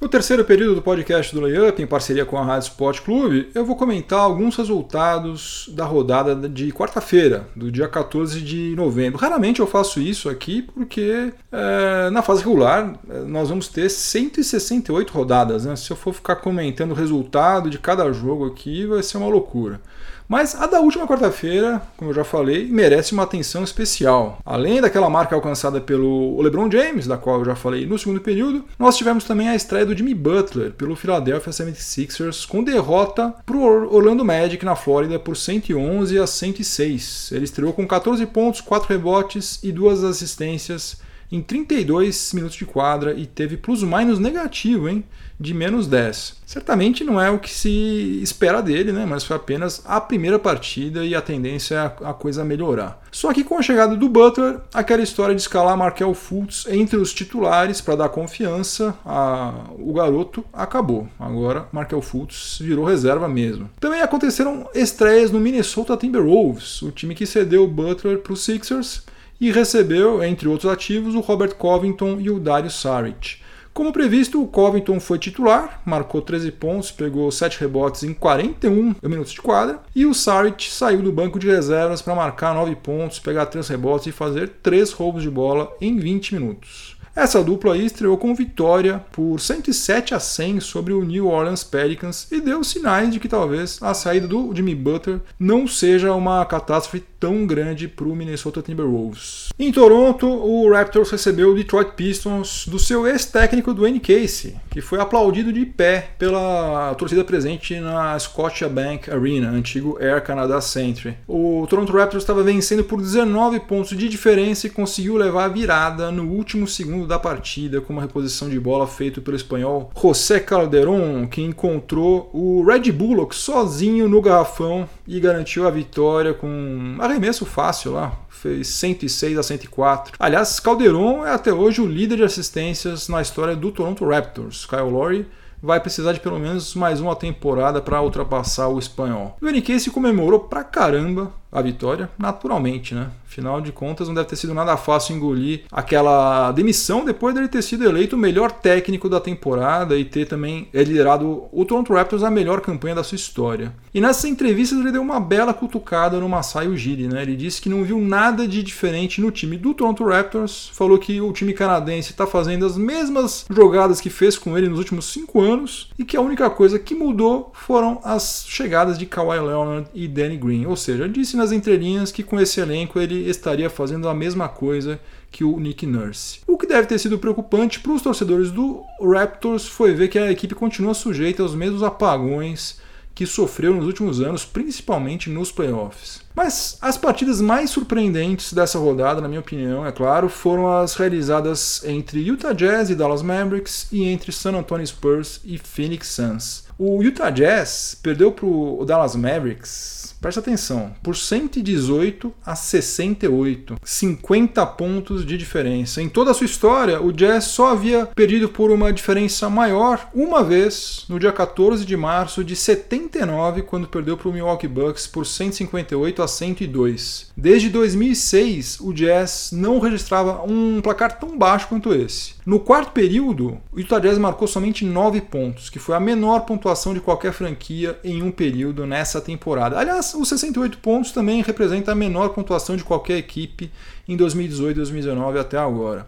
No 0.00 0.08
terceiro 0.08 0.42
período 0.46 0.76
do 0.76 0.82
podcast 0.82 1.34
do 1.34 1.42
Layup, 1.42 1.82
em 1.82 1.86
parceria 1.86 2.24
com 2.24 2.38
a 2.38 2.42
Rádio 2.42 2.68
Sport 2.68 3.02
Clube, 3.02 3.50
eu 3.54 3.66
vou 3.66 3.76
comentar 3.76 4.20
alguns 4.20 4.56
resultados 4.56 5.68
da 5.74 5.84
rodada 5.84 6.48
de 6.48 6.72
quarta-feira, 6.72 7.46
do 7.54 7.70
dia 7.70 7.86
14 7.86 8.40
de 8.40 8.74
novembro. 8.74 9.18
Raramente 9.18 9.60
eu 9.60 9.66
faço 9.66 10.00
isso 10.00 10.30
aqui 10.30 10.62
porque 10.62 11.34
é, 11.52 12.08
na 12.08 12.22
fase 12.22 12.42
regular 12.42 12.94
é, 13.10 13.20
nós 13.20 13.50
vamos 13.50 13.68
ter 13.68 13.90
168 13.90 15.12
rodadas. 15.12 15.66
Né? 15.66 15.76
Se 15.76 15.90
eu 15.90 15.96
for 15.96 16.14
ficar 16.14 16.36
comentando 16.36 16.92
o 16.92 16.94
resultado 16.94 17.68
de 17.68 17.78
cada 17.78 18.10
jogo 18.10 18.46
aqui, 18.46 18.86
vai 18.86 19.02
ser 19.02 19.18
uma 19.18 19.28
loucura. 19.28 19.82
Mas 20.30 20.54
a 20.54 20.64
da 20.64 20.78
última 20.78 21.08
quarta-feira, 21.08 21.82
como 21.96 22.10
eu 22.10 22.14
já 22.14 22.22
falei, 22.22 22.68
merece 22.68 23.12
uma 23.12 23.24
atenção 23.24 23.64
especial. 23.64 24.38
Além 24.46 24.80
daquela 24.80 25.10
marca 25.10 25.34
alcançada 25.34 25.80
pelo 25.80 26.40
LeBron 26.40 26.70
James, 26.70 27.08
da 27.08 27.18
qual 27.18 27.40
eu 27.40 27.44
já 27.44 27.56
falei 27.56 27.84
no 27.84 27.98
segundo 27.98 28.20
período, 28.20 28.64
nós 28.78 28.96
tivemos 28.96 29.24
também 29.24 29.48
a 29.48 29.56
estreia 29.56 29.84
do 29.84 29.96
Jimmy 29.96 30.14
Butler 30.14 30.70
pelo 30.70 30.94
Philadelphia 30.94 31.52
76ers 31.52 32.46
com 32.46 32.62
derrota 32.62 33.34
para 33.44 33.56
o 33.56 33.92
Orlando 33.92 34.24
Magic 34.24 34.64
na 34.64 34.76
Flórida 34.76 35.18
por 35.18 35.36
111 35.36 36.16
a 36.16 36.28
106. 36.28 37.32
Ele 37.32 37.44
estreou 37.44 37.72
com 37.72 37.84
14 37.84 38.24
pontos, 38.26 38.60
4 38.60 38.88
rebotes 38.88 39.58
e 39.64 39.72
2 39.72 40.04
assistências 40.04 40.96
em 41.30 41.40
32 41.40 42.32
minutos 42.32 42.56
de 42.56 42.66
quadra 42.66 43.14
e 43.14 43.24
teve 43.24 43.56
plus-minus 43.56 44.18
negativo, 44.18 44.88
hein? 44.88 45.04
De 45.38 45.54
menos 45.54 45.86
10. 45.86 46.40
Certamente 46.44 47.04
não 47.04 47.20
é 47.20 47.30
o 47.30 47.38
que 47.38 47.50
se 47.50 48.20
espera 48.22 48.60
dele, 48.60 48.92
né? 48.92 49.06
Mas 49.06 49.24
foi 49.24 49.36
apenas 49.36 49.80
a 49.86 50.00
primeira 50.00 50.38
partida 50.38 51.04
e 51.04 51.14
a 51.14 51.22
tendência 51.22 51.76
é 51.76 51.78
a, 52.08 52.12
coisa 52.12 52.44
melhorar. 52.44 53.00
Só 53.12 53.32
que 53.32 53.44
com 53.44 53.56
a 53.56 53.62
chegada 53.62 53.96
do 53.96 54.08
Butler, 54.08 54.60
aquela 54.74 55.02
história 55.02 55.34
de 55.34 55.40
escalar 55.40 55.76
Markel 55.76 56.12
Fultz 56.12 56.66
entre 56.68 56.96
os 56.96 57.14
titulares 57.14 57.80
para 57.80 57.96
dar 57.96 58.08
confiança, 58.08 58.94
a, 59.04 59.54
o 59.78 59.92
garoto 59.94 60.44
acabou. 60.52 61.08
Agora 61.18 61.68
Markel 61.72 62.02
Fultz 62.02 62.58
virou 62.60 62.84
reserva 62.84 63.28
mesmo. 63.28 63.70
Também 63.78 64.02
aconteceram 64.02 64.68
estreias 64.74 65.30
no 65.30 65.40
Minnesota 65.40 65.96
Timberwolves, 65.96 66.82
o 66.82 66.90
time 66.90 67.14
que 67.14 67.24
cedeu 67.24 67.64
o 67.64 67.68
Butler 67.68 68.18
para 68.18 68.32
os 68.32 68.44
Sixers 68.44 69.04
e 69.40 69.50
recebeu, 69.50 70.22
entre 70.22 70.48
outros 70.48 70.70
ativos, 70.70 71.14
o 71.14 71.20
Robert 71.20 71.54
Covington 71.54 72.18
e 72.20 72.30
o 72.30 72.38
Dario 72.38 72.70
Saric. 72.70 73.38
Como 73.72 73.92
previsto, 73.92 74.42
o 74.42 74.48
Covington 74.48 74.98
foi 74.98 75.18
titular, 75.18 75.80
marcou 75.86 76.20
13 76.20 76.50
pontos, 76.52 76.90
pegou 76.90 77.30
7 77.30 77.60
rebotes 77.60 78.02
em 78.02 78.12
41 78.12 78.96
minutos 79.02 79.32
de 79.32 79.40
quadra, 79.40 79.80
e 79.94 80.04
o 80.04 80.12
Saric 80.12 80.70
saiu 80.70 81.00
do 81.00 81.12
banco 81.12 81.38
de 81.38 81.46
reservas 81.46 82.02
para 82.02 82.14
marcar 82.14 82.52
9 82.52 82.74
pontos, 82.76 83.20
pegar 83.20 83.46
3 83.46 83.68
rebotes 83.68 84.08
e 84.08 84.12
fazer 84.12 84.48
3 84.62 84.92
roubos 84.92 85.22
de 85.22 85.30
bola 85.30 85.72
em 85.80 85.96
20 85.96 86.34
minutos. 86.34 87.00
Essa 87.14 87.42
dupla 87.42 87.74
aí 87.74 87.84
estreou 87.84 88.16
com 88.16 88.34
vitória 88.34 89.04
por 89.12 89.38
107 89.40 90.14
a 90.14 90.20
100 90.20 90.60
sobre 90.60 90.92
o 90.92 91.04
New 91.04 91.26
Orleans 91.26 91.64
Pelicans 91.64 92.26
e 92.30 92.40
deu 92.40 92.62
sinais 92.62 93.12
de 93.12 93.18
que 93.18 93.28
talvez 93.28 93.78
a 93.82 93.92
saída 93.94 94.28
do 94.28 94.54
Jimmy 94.54 94.74
Butler 94.74 95.20
não 95.38 95.66
seja 95.66 96.14
uma 96.14 96.44
catástrofe 96.44 97.04
tão 97.20 97.46
grande 97.46 97.86
para 97.86 98.08
o 98.08 98.16
Minnesota 98.16 98.62
Timberwolves. 98.62 99.50
Em 99.58 99.70
Toronto, 99.70 100.26
o 100.26 100.72
Raptors 100.72 101.10
recebeu 101.10 101.50
o 101.50 101.54
Detroit 101.54 101.92
Pistons 101.92 102.66
do 102.66 102.78
seu 102.78 103.06
ex-técnico 103.06 103.74
Dwayne 103.74 104.00
Casey, 104.00 104.56
que 104.70 104.80
foi 104.80 104.98
aplaudido 104.98 105.52
de 105.52 105.66
pé 105.66 106.12
pela 106.18 106.94
torcida 106.94 107.22
presente 107.22 107.78
na 107.78 108.18
Scotiabank 108.18 109.10
Arena, 109.10 109.50
antigo 109.50 109.98
Air 110.00 110.24
Canada 110.24 110.58
Centre. 110.62 111.14
O 111.28 111.66
Toronto 111.68 111.92
Raptors 111.92 112.22
estava 112.22 112.42
vencendo 112.42 112.82
por 112.82 113.02
19 113.02 113.60
pontos 113.60 113.96
de 113.96 114.08
diferença 114.08 114.66
e 114.66 114.70
conseguiu 114.70 115.16
levar 115.16 115.44
a 115.44 115.48
virada 115.48 116.10
no 116.10 116.24
último 116.24 116.66
segundo 116.66 117.06
da 117.06 117.18
partida 117.18 117.82
com 117.82 117.92
uma 117.92 118.02
reposição 118.02 118.48
de 118.48 118.58
bola 118.58 118.86
feita 118.86 119.20
pelo 119.20 119.36
espanhol 119.36 119.90
José 120.00 120.40
Calderon, 120.40 121.26
que 121.26 121.42
encontrou 121.42 122.30
o 122.32 122.64
Red 122.64 122.90
Bullock 122.92 123.34
sozinho 123.34 124.08
no 124.08 124.22
garrafão 124.22 124.88
e 125.06 125.20
garantiu 125.20 125.66
a 125.66 125.70
vitória 125.70 126.32
com 126.32 126.96
arremesso 127.10 127.44
fácil 127.44 127.92
lá, 127.92 128.12
fez 128.28 128.68
106 128.68 129.38
a 129.38 129.42
104. 129.42 130.14
Aliás, 130.18 130.58
Calderon 130.60 131.26
é 131.26 131.32
até 131.32 131.52
hoje 131.52 131.80
o 131.80 131.86
líder 131.86 132.16
de 132.16 132.24
assistências 132.24 133.08
na 133.08 133.20
história 133.20 133.54
do 133.54 133.70
Toronto 133.70 134.08
Raptors. 134.08 134.66
Kyle 134.66 134.90
Lowry 134.90 135.26
vai 135.62 135.78
precisar 135.80 136.12
de 136.12 136.20
pelo 136.20 136.38
menos 136.38 136.74
mais 136.74 137.00
uma 137.00 137.14
temporada 137.14 137.80
para 137.80 138.00
ultrapassar 138.00 138.68
o 138.68 138.78
espanhol. 138.78 139.36
O 139.40 139.46
NK 139.46 139.90
comemorou 139.90 140.40
pra 140.40 140.64
caramba 140.64 141.32
a 141.52 141.60
vitória, 141.60 142.08
naturalmente, 142.18 142.94
né? 142.94 143.10
Afinal 143.26 143.60
de 143.60 143.70
contas, 143.70 144.08
não 144.08 144.14
deve 144.14 144.28
ter 144.28 144.36
sido 144.36 144.52
nada 144.52 144.76
fácil 144.76 145.14
engolir 145.14 145.62
aquela 145.70 146.50
demissão 146.52 147.04
depois 147.04 147.34
dele 147.34 147.46
ter 147.48 147.62
sido 147.62 147.84
eleito 147.84 148.16
o 148.16 148.18
melhor 148.18 148.50
técnico 148.50 149.08
da 149.08 149.20
temporada 149.20 149.96
e 149.96 150.04
ter 150.04 150.26
também 150.26 150.68
liderado 150.74 151.44
o 151.52 151.64
Toronto 151.64 151.92
Raptors 151.92 152.24
a 152.24 152.30
melhor 152.30 152.60
campanha 152.60 152.96
da 152.96 153.04
sua 153.04 153.16
história. 153.16 153.72
E 153.94 154.00
nessas 154.00 154.24
entrevistas 154.24 154.78
ele 154.78 154.92
deu 154.92 155.02
uma 155.02 155.20
bela 155.20 155.54
cutucada 155.54 156.18
no 156.18 156.28
Masai 156.28 156.66
Ujiri, 156.66 157.06
né? 157.06 157.22
Ele 157.22 157.36
disse 157.36 157.60
que 157.60 157.68
não 157.68 157.84
viu 157.84 158.00
nada 158.00 158.48
de 158.48 158.62
diferente 158.62 159.20
no 159.20 159.30
time 159.30 159.56
do 159.56 159.74
Toronto 159.74 160.04
Raptors, 160.04 160.70
falou 160.72 160.98
que 160.98 161.20
o 161.20 161.32
time 161.32 161.52
canadense 161.52 162.10
está 162.10 162.26
fazendo 162.26 162.66
as 162.66 162.76
mesmas 162.76 163.46
jogadas 163.48 164.00
que 164.00 164.10
fez 164.10 164.36
com 164.36 164.56
ele 164.58 164.68
nos 164.68 164.78
últimos 164.78 165.06
cinco 165.06 165.40
anos 165.40 165.88
e 165.98 166.04
que 166.04 166.16
a 166.16 166.20
única 166.20 166.50
coisa 166.50 166.78
que 166.78 166.94
mudou 166.94 167.52
foram 167.54 168.00
as 168.04 168.44
chegadas 168.48 168.98
de 168.98 169.06
Kawhi 169.06 169.38
Leonard 169.38 169.88
e 169.94 170.08
Danny 170.08 170.36
Green. 170.36 170.66
Ou 170.66 170.76
seja, 170.76 171.08
disse 171.08 171.36
nas 171.40 171.52
entrelinhas 171.52 172.12
que 172.12 172.22
com 172.22 172.38
esse 172.38 172.60
elenco 172.60 173.00
ele 173.00 173.28
estaria 173.28 173.70
fazendo 173.70 174.08
a 174.08 174.14
mesma 174.14 174.48
coisa 174.48 175.00
que 175.30 175.42
o 175.42 175.58
Nick 175.58 175.86
Nurse. 175.86 176.40
O 176.46 176.58
que 176.58 176.66
deve 176.66 176.86
ter 176.86 176.98
sido 176.98 177.18
preocupante 177.18 177.80
para 177.80 177.92
os 177.92 178.02
torcedores 178.02 178.50
do 178.50 178.84
Raptors 179.00 179.66
foi 179.66 179.94
ver 179.94 180.08
que 180.08 180.18
a 180.18 180.30
equipe 180.30 180.54
continua 180.54 180.92
sujeita 180.92 181.42
aos 181.42 181.54
mesmos 181.54 181.82
apagões 181.82 182.78
que 183.14 183.26
sofreu 183.26 183.74
nos 183.74 183.86
últimos 183.86 184.20
anos, 184.20 184.44
principalmente 184.44 185.28
nos 185.28 185.50
playoffs. 185.50 186.22
Mas 186.34 186.78
as 186.80 186.96
partidas 186.96 187.40
mais 187.40 187.70
surpreendentes 187.70 188.52
dessa 188.52 188.78
rodada, 188.78 189.20
na 189.20 189.28
minha 189.28 189.40
opinião, 189.40 189.84
é 189.84 189.92
claro, 189.92 190.28
foram 190.28 190.72
as 190.72 190.94
realizadas 190.94 191.82
entre 191.84 192.20
Utah 192.20 192.52
Jazz 192.52 192.88
e 192.88 192.94
Dallas 192.94 193.22
Mavericks 193.22 193.88
e 193.90 194.04
entre 194.04 194.30
San 194.30 194.56
Antonio 194.56 194.86
Spurs 194.86 195.40
e 195.44 195.58
Phoenix 195.58 196.08
Suns. 196.08 196.69
O 196.82 197.02
Utah 197.02 197.28
Jazz 197.28 197.94
perdeu 198.02 198.32
para 198.32 198.46
o 198.46 198.86
Dallas 198.86 199.14
Mavericks 199.14 200.00
Presta 200.20 200.40
atenção, 200.40 200.92
por 201.02 201.16
118 201.16 202.30
a 202.44 202.54
68, 202.54 203.76
50 203.82 204.66
pontos 204.66 205.24
de 205.24 205.38
diferença. 205.38 206.02
Em 206.02 206.10
toda 206.10 206.30
a 206.30 206.34
sua 206.34 206.44
história, 206.44 207.00
o 207.00 207.10
Jazz 207.10 207.44
só 207.44 207.70
havia 207.70 208.04
perdido 208.04 208.46
por 208.46 208.70
uma 208.70 208.92
diferença 208.92 209.48
maior 209.48 210.10
uma 210.14 210.44
vez, 210.44 211.06
no 211.08 211.18
dia 211.18 211.32
14 211.32 211.86
de 211.86 211.96
março 211.96 212.44
de 212.44 212.54
79, 212.54 213.62
quando 213.62 213.88
perdeu 213.88 214.14
para 214.14 214.28
o 214.28 214.32
Milwaukee 214.32 214.68
Bucks 214.68 215.06
por 215.06 215.24
158 215.24 216.20
118 216.20 216.22
a 216.22 216.28
102. 216.28 217.30
Desde 217.34 217.70
2006, 217.70 218.78
o 218.80 218.92
Jazz 218.92 219.50
não 219.52 219.78
registrava 219.78 220.42
um 220.42 220.82
placar 220.82 221.18
tão 221.18 221.38
baixo 221.38 221.68
quanto 221.68 221.94
esse. 221.94 222.34
No 222.44 222.60
quarto 222.60 222.92
período, 222.92 223.58
o 223.72 223.80
Utah 223.80 223.98
Jazz 223.98 224.18
marcou 224.18 224.46
somente 224.46 224.84
9 224.84 225.22
pontos, 225.22 225.70
que 225.70 225.78
foi 225.78 225.94
a 225.94 226.00
menor 226.00 226.40
pontuação 226.40 226.69
de 226.94 227.00
qualquer 227.00 227.32
franquia 227.32 227.98
em 228.04 228.22
um 228.22 228.30
período 228.30 228.86
nessa 228.86 229.20
temporada. 229.20 229.78
Aliás, 229.78 230.14
os 230.14 230.28
68 230.28 230.78
pontos 230.78 231.12
também 231.12 231.42
representa 231.42 231.92
a 231.92 231.94
menor 231.94 232.30
pontuação 232.30 232.76
de 232.76 232.84
qualquer 232.84 233.18
equipe 233.18 233.70
em 234.08 234.16
2018 234.16 234.72
e 234.72 234.74
2019 234.74 235.38
até 235.38 235.58
agora. 235.58 236.06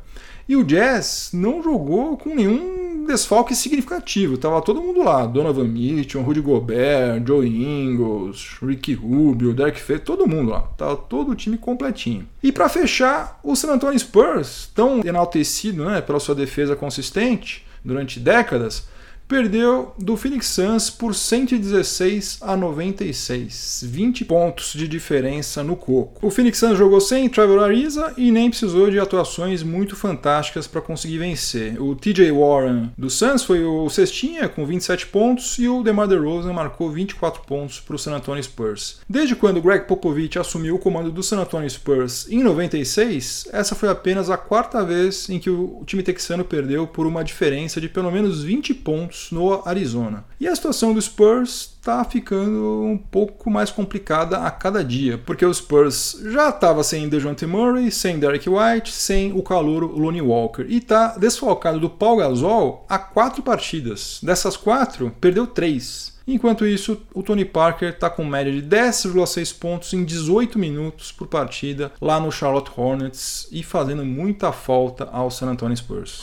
E 0.48 0.56
o 0.56 0.64
Jazz 0.64 1.30
não 1.32 1.62
jogou 1.62 2.16
com 2.16 2.34
nenhum 2.34 3.06
desfalque 3.06 3.54
significativo. 3.54 4.36
Tava 4.36 4.60
todo 4.60 4.82
mundo 4.82 5.02
lá. 5.02 5.24
Donovan 5.26 5.64
Mitchell, 5.64 6.22
Rudy 6.22 6.40
Gobert, 6.40 7.22
Joe 7.26 7.46
Ingles, 7.46 8.56
Ricky 8.60 8.94
Rubio, 8.94 9.54
Derek 9.54 9.80
Fay, 9.80 9.98
todo 9.98 10.26
mundo 10.26 10.50
lá. 10.50 10.60
Tava 10.76 10.96
todo 10.96 11.32
o 11.32 11.34
time 11.34 11.56
completinho. 11.56 12.26
E 12.42 12.50
para 12.50 12.68
fechar, 12.68 13.38
o 13.42 13.54
San 13.54 13.72
Antonio 13.72 13.98
Spurs, 13.98 14.70
tão 14.74 15.00
enaltecido 15.04 15.84
né, 15.84 16.00
pela 16.00 16.20
sua 16.20 16.34
defesa 16.34 16.76
consistente 16.76 17.64
durante 17.84 18.20
décadas, 18.20 18.86
perdeu 19.32 19.94
do 19.98 20.14
Phoenix 20.14 20.48
Suns 20.48 20.90
por 20.90 21.14
116 21.14 22.36
a 22.42 22.54
96, 22.54 23.82
20 23.88 24.26
pontos 24.26 24.74
de 24.74 24.86
diferença 24.86 25.62
no 25.62 25.74
coco. 25.74 26.26
O 26.26 26.30
Phoenix 26.30 26.58
Suns 26.58 26.76
jogou 26.76 27.00
sem 27.00 27.30
Trevor 27.30 27.62
Ariza 27.62 28.12
e 28.18 28.30
nem 28.30 28.50
precisou 28.50 28.90
de 28.90 28.98
atuações 28.98 29.62
muito 29.62 29.96
fantásticas 29.96 30.66
para 30.66 30.82
conseguir 30.82 31.16
vencer. 31.16 31.80
O 31.80 31.96
TJ 31.96 32.30
Warren 32.30 32.90
do 32.98 33.08
Suns 33.08 33.42
foi 33.42 33.64
o 33.64 33.88
cestinha 33.88 34.50
com 34.50 34.66
27 34.66 35.06
pontos 35.06 35.58
e 35.58 35.66
o 35.66 35.82
DeMar 35.82 36.08
DeRozan 36.08 36.52
marcou 36.52 36.90
24 36.90 37.40
pontos 37.46 37.80
para 37.80 37.96
o 37.96 37.98
San 37.98 38.14
Antonio 38.14 38.44
Spurs. 38.44 39.00
Desde 39.08 39.34
quando 39.34 39.62
Greg 39.62 39.86
Popovich 39.86 40.38
assumiu 40.38 40.74
o 40.74 40.78
comando 40.78 41.10
do 41.10 41.22
San 41.22 41.40
Antonio 41.40 41.70
Spurs 41.70 42.30
em 42.30 42.42
96, 42.42 43.48
essa 43.50 43.74
foi 43.74 43.88
apenas 43.88 44.28
a 44.28 44.36
quarta 44.36 44.84
vez 44.84 45.30
em 45.30 45.38
que 45.38 45.48
o 45.48 45.82
time 45.86 46.02
texano 46.02 46.44
perdeu 46.44 46.86
por 46.86 47.06
uma 47.06 47.24
diferença 47.24 47.80
de 47.80 47.88
pelo 47.88 48.10
menos 48.10 48.42
20 48.42 48.74
pontos 48.74 49.21
no 49.30 49.62
Arizona. 49.66 50.24
E 50.40 50.48
a 50.48 50.54
situação 50.54 50.92
do 50.92 51.00
Spurs 51.00 51.72
está 51.78 52.04
ficando 52.04 52.84
um 52.84 52.96
pouco 52.96 53.50
mais 53.50 53.70
complicada 53.70 54.38
a 54.38 54.50
cada 54.50 54.84
dia, 54.84 55.18
porque 55.18 55.44
o 55.44 55.52
Spurs 55.52 56.20
já 56.30 56.48
estava 56.48 56.82
sem 56.82 57.08
DeJounte 57.08 57.44
Murray, 57.44 57.90
sem 57.90 58.18
Derek 58.18 58.48
White, 58.48 58.92
sem 58.92 59.32
o 59.32 59.42
calouro 59.42 59.86
Lonnie 59.96 60.22
Walker 60.22 60.64
e 60.68 60.78
está 60.78 61.16
desfalcado 61.18 61.80
do 61.80 61.90
Paul 61.90 62.18
Gasol 62.18 62.86
há 62.88 62.98
quatro 62.98 63.42
partidas. 63.42 64.20
Dessas 64.22 64.56
quatro, 64.56 65.12
perdeu 65.20 65.46
três. 65.46 66.12
Enquanto 66.26 66.66
isso, 66.66 67.02
o 67.12 67.22
Tony 67.22 67.44
Parker 67.44 67.90
está 67.90 68.08
com 68.08 68.24
média 68.24 68.52
de 68.52 68.62
10,6 68.62 69.58
pontos 69.58 69.92
em 69.92 70.04
18 70.04 70.58
minutos 70.58 71.10
por 71.10 71.26
partida 71.26 71.92
lá 72.00 72.20
no 72.20 72.30
Charlotte 72.30 72.70
Hornets 72.76 73.48
e 73.50 73.62
fazendo 73.62 74.04
muita 74.04 74.52
falta 74.52 75.08
ao 75.12 75.30
San 75.30 75.48
Antonio 75.48 75.76
Spurs. 75.76 76.22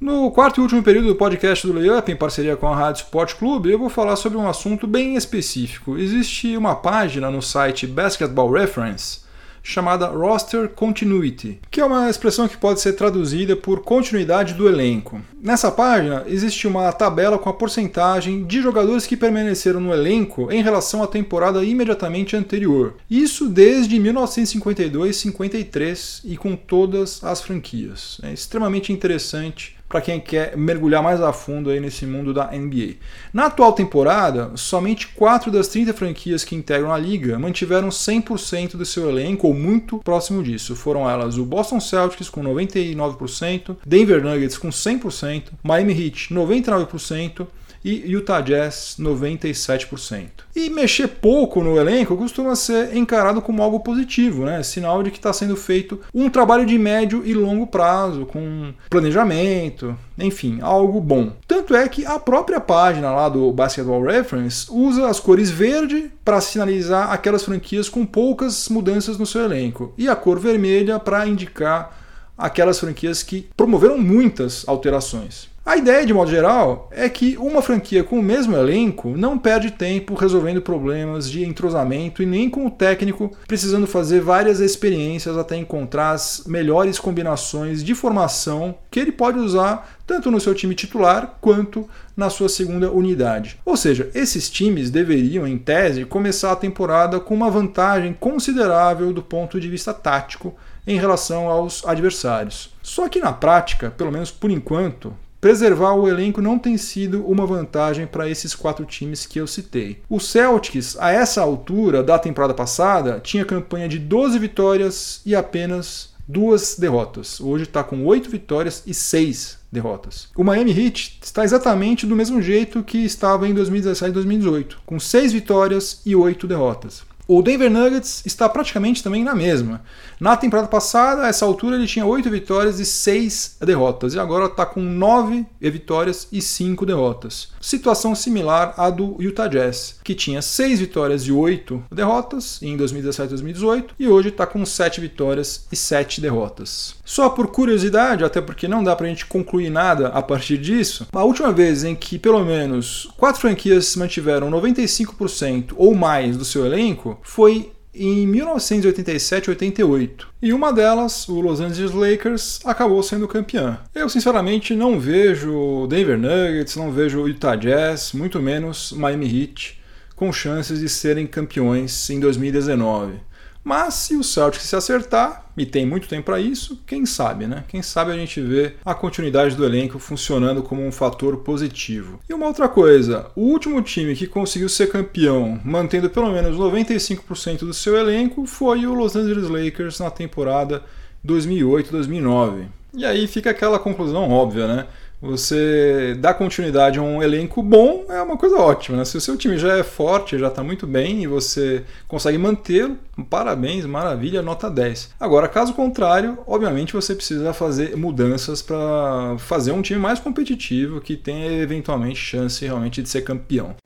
No 0.00 0.30
quarto 0.30 0.58
e 0.58 0.62
último 0.62 0.82
período 0.82 1.08
do 1.08 1.14
podcast 1.14 1.66
do 1.66 1.74
Layup, 1.74 2.10
em 2.10 2.16
parceria 2.16 2.56
com 2.56 2.66
a 2.66 2.74
Rádio 2.74 3.02
Sport 3.02 3.34
Clube, 3.34 3.70
eu 3.70 3.78
vou 3.78 3.90
falar 3.90 4.16
sobre 4.16 4.38
um 4.38 4.48
assunto 4.48 4.86
bem 4.86 5.14
específico. 5.14 5.98
Existe 5.98 6.56
uma 6.56 6.74
página 6.74 7.30
no 7.30 7.42
site 7.42 7.86
Basketball 7.86 8.50
Reference 8.50 9.28
chamada 9.62 10.06
Roster 10.06 10.70
Continuity, 10.70 11.60
que 11.70 11.82
é 11.82 11.84
uma 11.84 12.08
expressão 12.08 12.48
que 12.48 12.56
pode 12.56 12.80
ser 12.80 12.94
traduzida 12.94 13.54
por 13.54 13.82
continuidade 13.82 14.54
do 14.54 14.66
elenco. 14.66 15.20
Nessa 15.38 15.70
página 15.70 16.24
existe 16.26 16.66
uma 16.66 16.90
tabela 16.92 17.38
com 17.38 17.50
a 17.50 17.54
porcentagem 17.54 18.44
de 18.44 18.62
jogadores 18.62 19.06
que 19.06 19.18
permaneceram 19.18 19.80
no 19.80 19.92
elenco 19.92 20.50
em 20.50 20.62
relação 20.62 21.02
à 21.02 21.06
temporada 21.06 21.62
imediatamente 21.62 22.34
anterior. 22.34 22.94
Isso 23.10 23.50
desde 23.50 23.98
1952-53 23.98 26.22
e 26.24 26.38
com 26.38 26.56
todas 26.56 27.22
as 27.22 27.42
franquias. 27.42 28.18
É 28.22 28.32
extremamente 28.32 28.94
interessante 28.94 29.78
para 29.90 30.00
quem 30.00 30.20
quer 30.20 30.56
mergulhar 30.56 31.02
mais 31.02 31.20
a 31.20 31.32
fundo 31.32 31.68
aí 31.68 31.80
nesse 31.80 32.06
mundo 32.06 32.32
da 32.32 32.52
NBA. 32.52 32.94
Na 33.32 33.46
atual 33.46 33.72
temporada, 33.72 34.52
somente 34.54 35.08
4 35.08 35.50
das 35.50 35.66
30 35.66 35.92
franquias 35.92 36.44
que 36.44 36.54
integram 36.54 36.92
a 36.92 36.96
liga 36.96 37.36
mantiveram 37.40 37.88
100% 37.88 38.76
do 38.76 38.86
seu 38.86 39.10
elenco 39.10 39.48
ou 39.48 39.52
muito 39.52 39.98
próximo 39.98 40.44
disso. 40.44 40.76
Foram 40.76 41.10
elas 41.10 41.36
o 41.38 41.44
Boston 41.44 41.80
Celtics 41.80 42.30
com 42.30 42.40
99%, 42.40 43.76
Denver 43.84 44.22
Nuggets 44.22 44.56
com 44.56 44.68
100%, 44.68 45.46
Miami 45.60 45.92
Heat 45.92 46.32
99%, 46.32 47.48
e 47.84 48.10
Utah 48.10 48.40
Jazz 48.40 48.96
97%. 48.98 50.28
E 50.54 50.68
mexer 50.68 51.08
pouco 51.08 51.62
no 51.62 51.78
elenco 51.78 52.16
costuma 52.16 52.54
ser 52.54 52.96
encarado 52.96 53.40
como 53.40 53.62
algo 53.62 53.80
positivo, 53.80 54.44
né? 54.44 54.62
Sinal 54.62 55.02
de 55.02 55.10
que 55.10 55.18
está 55.18 55.32
sendo 55.32 55.56
feito 55.56 56.00
um 56.14 56.28
trabalho 56.28 56.66
de 56.66 56.78
médio 56.78 57.22
e 57.24 57.32
longo 57.34 57.66
prazo, 57.66 58.26
com 58.26 58.72
planejamento, 58.88 59.96
enfim, 60.18 60.58
algo 60.60 61.00
bom. 61.00 61.32
Tanto 61.46 61.74
é 61.74 61.88
que 61.88 62.04
a 62.04 62.18
própria 62.18 62.60
página 62.60 63.10
lá 63.10 63.28
do 63.28 63.52
Basketball 63.52 64.02
Reference 64.02 64.66
usa 64.70 65.08
as 65.08 65.20
cores 65.20 65.50
verde 65.50 66.10
para 66.24 66.40
sinalizar 66.40 67.10
aquelas 67.10 67.44
franquias 67.44 67.88
com 67.88 68.04
poucas 68.04 68.68
mudanças 68.68 69.18
no 69.18 69.26
seu 69.26 69.44
elenco 69.44 69.94
e 69.96 70.08
a 70.08 70.16
cor 70.16 70.38
vermelha 70.38 70.98
para 70.98 71.26
indicar 71.26 71.98
aquelas 72.36 72.80
franquias 72.80 73.22
que 73.22 73.48
promoveram 73.56 73.98
muitas 73.98 74.66
alterações. 74.66 75.49
A 75.64 75.76
ideia, 75.76 76.06
de 76.06 76.12
modo 76.14 76.30
geral, 76.30 76.88
é 76.90 77.08
que 77.08 77.36
uma 77.36 77.60
franquia 77.60 78.02
com 78.02 78.18
o 78.18 78.22
mesmo 78.22 78.56
elenco 78.56 79.10
não 79.10 79.38
perde 79.38 79.70
tempo 79.70 80.14
resolvendo 80.14 80.62
problemas 80.62 81.30
de 81.30 81.44
entrosamento 81.44 82.22
e 82.22 82.26
nem 82.26 82.48
com 82.48 82.66
o 82.66 82.70
técnico 82.70 83.30
precisando 83.46 83.86
fazer 83.86 84.20
várias 84.20 84.58
experiências 84.58 85.36
até 85.36 85.56
encontrar 85.56 86.12
as 86.12 86.44
melhores 86.46 86.98
combinações 86.98 87.84
de 87.84 87.94
formação 87.94 88.74
que 88.90 88.98
ele 88.98 89.12
pode 89.12 89.38
usar 89.38 89.96
tanto 90.06 90.30
no 90.30 90.40
seu 90.40 90.54
time 90.54 90.74
titular 90.74 91.36
quanto 91.40 91.88
na 92.16 92.30
sua 92.30 92.48
segunda 92.48 92.90
unidade. 92.90 93.60
Ou 93.64 93.76
seja, 93.76 94.10
esses 94.14 94.50
times 94.50 94.90
deveriam, 94.90 95.46
em 95.46 95.58
tese, 95.58 96.04
começar 96.04 96.52
a 96.52 96.56
temporada 96.56 97.20
com 97.20 97.34
uma 97.34 97.50
vantagem 97.50 98.12
considerável 98.18 99.12
do 99.12 99.22
ponto 99.22 99.60
de 99.60 99.68
vista 99.68 99.94
tático 99.94 100.54
em 100.86 100.98
relação 100.98 101.48
aos 101.48 101.86
adversários. 101.86 102.74
Só 102.82 103.08
que 103.08 103.20
na 103.20 103.32
prática, 103.32 103.90
pelo 103.90 104.10
menos 104.10 104.30
por 104.30 104.50
enquanto, 104.50 105.14
Preservar 105.40 105.94
o 105.94 106.06
elenco 106.06 106.42
não 106.42 106.58
tem 106.58 106.76
sido 106.76 107.24
uma 107.26 107.46
vantagem 107.46 108.06
para 108.06 108.28
esses 108.28 108.54
quatro 108.54 108.84
times 108.84 109.24
que 109.24 109.40
eu 109.40 109.46
citei. 109.46 110.02
O 110.06 110.20
Celtics, 110.20 110.98
a 111.00 111.10
essa 111.10 111.40
altura 111.40 112.02
da 112.02 112.18
temporada 112.18 112.52
passada, 112.52 113.20
tinha 113.20 113.44
campanha 113.44 113.88
de 113.88 113.98
12 113.98 114.38
vitórias 114.38 115.22
e 115.24 115.34
apenas 115.34 116.10
duas 116.28 116.76
derrotas. 116.78 117.40
Hoje 117.40 117.64
está 117.64 117.82
com 117.82 118.04
8 118.04 118.28
vitórias 118.28 118.82
e 118.86 118.92
6 118.92 119.58
derrotas. 119.72 120.28
O 120.36 120.44
Miami 120.44 120.72
Heat 120.72 121.20
está 121.22 121.42
exatamente 121.42 122.06
do 122.06 122.14
mesmo 122.14 122.42
jeito 122.42 122.84
que 122.84 122.98
estava 122.98 123.48
em 123.48 123.54
2017 123.54 124.10
e 124.10 124.12
2018, 124.12 124.82
com 124.84 125.00
6 125.00 125.32
vitórias 125.32 126.02
e 126.04 126.14
8 126.14 126.46
derrotas. 126.46 127.02
O 127.32 127.42
Denver 127.42 127.70
Nuggets 127.70 128.26
está 128.26 128.48
praticamente 128.48 129.04
também 129.04 129.22
na 129.22 129.36
mesma. 129.36 129.84
Na 130.18 130.36
temporada 130.36 130.66
passada, 130.66 131.22
a 131.22 131.28
essa 131.28 131.44
altura, 131.44 131.76
ele 131.76 131.86
tinha 131.86 132.04
8 132.04 132.28
vitórias 132.28 132.80
e 132.80 132.84
6 132.84 133.58
derrotas, 133.60 134.14
e 134.14 134.18
agora 134.18 134.46
está 134.46 134.66
com 134.66 134.80
9 134.80 135.46
vitórias 135.60 136.26
e 136.32 136.42
5 136.42 136.84
derrotas. 136.84 137.52
Situação 137.60 138.16
similar 138.16 138.74
à 138.76 138.90
do 138.90 139.14
Utah 139.20 139.46
Jazz, 139.46 140.00
que 140.02 140.12
tinha 140.12 140.42
6 140.42 140.80
vitórias 140.80 141.22
e 141.22 141.30
8 141.30 141.84
derrotas 141.92 142.60
em 142.62 142.76
2017 142.76 143.26
e 143.26 143.30
2018, 143.30 143.94
e 143.96 144.08
hoje 144.08 144.30
está 144.30 144.44
com 144.44 144.66
7 144.66 145.00
vitórias 145.00 145.68
e 145.70 145.76
7 145.76 146.20
derrotas. 146.20 146.96
Só 147.04 147.28
por 147.28 147.46
curiosidade, 147.46 148.24
até 148.24 148.40
porque 148.40 148.66
não 148.66 148.82
dá 148.82 148.96
para 148.96 149.06
a 149.06 149.08
gente 149.08 149.26
concluir 149.26 149.70
nada 149.70 150.08
a 150.08 150.20
partir 150.20 150.58
disso, 150.58 151.06
a 151.12 151.22
última 151.22 151.52
vez 151.52 151.84
em 151.84 151.94
que 151.94 152.18
pelo 152.18 152.44
menos 152.44 153.08
4 153.16 153.40
franquias 153.40 153.94
mantiveram 153.94 154.50
95% 154.50 155.74
ou 155.76 155.94
mais 155.94 156.36
do 156.36 156.44
seu 156.44 156.66
elenco 156.66 157.19
foi 157.22 157.72
em 157.94 158.26
1987-88. 158.30 160.26
E 160.40 160.52
uma 160.52 160.72
delas, 160.72 161.28
o 161.28 161.40
Los 161.40 161.60
Angeles 161.60 161.92
Lakers, 161.92 162.60
acabou 162.64 163.02
sendo 163.02 163.26
campeã. 163.26 163.80
Eu 163.94 164.08
sinceramente 164.08 164.74
não 164.74 164.98
vejo 164.98 165.86
Denver 165.88 166.18
Nuggets, 166.18 166.76
não 166.76 166.92
vejo 166.92 167.26
Utah 167.26 167.56
Jazz, 167.56 168.12
muito 168.12 168.40
menos 168.40 168.92
Miami 168.92 169.26
Heat 169.26 169.80
com 170.14 170.32
chances 170.32 170.78
de 170.80 170.88
serem 170.88 171.26
campeões 171.26 172.10
em 172.10 172.20
2019. 172.20 173.14
Mas 173.62 173.94
se 173.94 174.16
o 174.16 174.24
Celtics 174.24 174.66
se 174.66 174.74
acertar, 174.74 175.50
e 175.56 175.66
tem 175.66 175.84
muito 175.84 176.08
tempo 176.08 176.24
para 176.24 176.40
isso, 176.40 176.82
quem 176.86 177.04
sabe, 177.04 177.46
né? 177.46 177.64
Quem 177.68 177.82
sabe 177.82 178.10
a 178.10 178.16
gente 178.16 178.40
vê 178.40 178.74
a 178.84 178.94
continuidade 178.94 179.54
do 179.54 179.64
elenco 179.64 179.98
funcionando 179.98 180.62
como 180.62 180.84
um 180.84 180.90
fator 180.90 181.36
positivo. 181.38 182.20
E 182.28 182.32
uma 182.32 182.46
outra 182.46 182.68
coisa, 182.68 183.30
o 183.36 183.42
último 183.42 183.82
time 183.82 184.16
que 184.16 184.26
conseguiu 184.26 184.68
ser 184.68 184.88
campeão, 184.90 185.60
mantendo 185.62 186.08
pelo 186.08 186.32
menos 186.32 186.56
95% 186.56 187.58
do 187.58 187.74
seu 187.74 187.96
elenco, 187.96 188.46
foi 188.46 188.86
o 188.86 188.94
Los 188.94 189.14
Angeles 189.14 189.50
Lakers 189.50 190.00
na 190.00 190.10
temporada 190.10 190.82
2008-2009. 191.26 192.68
E 192.94 193.04
aí 193.04 193.26
fica 193.26 193.50
aquela 193.50 193.78
conclusão 193.78 194.30
óbvia, 194.30 194.66
né? 194.66 194.86
Você 195.20 196.16
dar 196.18 196.32
continuidade 196.32 196.98
a 196.98 197.02
um 197.02 197.22
elenco 197.22 197.62
bom 197.62 198.06
é 198.08 198.22
uma 198.22 198.38
coisa 198.38 198.56
ótima. 198.56 198.96
Né? 198.96 199.04
Se 199.04 199.18
o 199.18 199.20
seu 199.20 199.36
time 199.36 199.58
já 199.58 199.76
é 199.76 199.82
forte, 199.82 200.38
já 200.38 200.48
está 200.48 200.62
muito 200.62 200.86
bem 200.86 201.22
e 201.22 201.26
você 201.26 201.84
consegue 202.08 202.38
mantê-lo, 202.38 202.96
parabéns, 203.28 203.84
maravilha, 203.84 204.40
nota 204.40 204.70
10. 204.70 205.10
Agora, 205.20 205.46
caso 205.46 205.74
contrário, 205.74 206.38
obviamente 206.46 206.94
você 206.94 207.14
precisa 207.14 207.52
fazer 207.52 207.96
mudanças 207.96 208.62
para 208.62 209.36
fazer 209.38 209.72
um 209.72 209.82
time 209.82 210.00
mais 210.00 210.18
competitivo 210.18 211.00
que 211.00 211.16
tenha 211.16 211.52
eventualmente 211.60 212.18
chance 212.18 212.64
realmente 212.64 213.02
de 213.02 213.08
ser 213.08 213.20
campeão. 213.20 213.76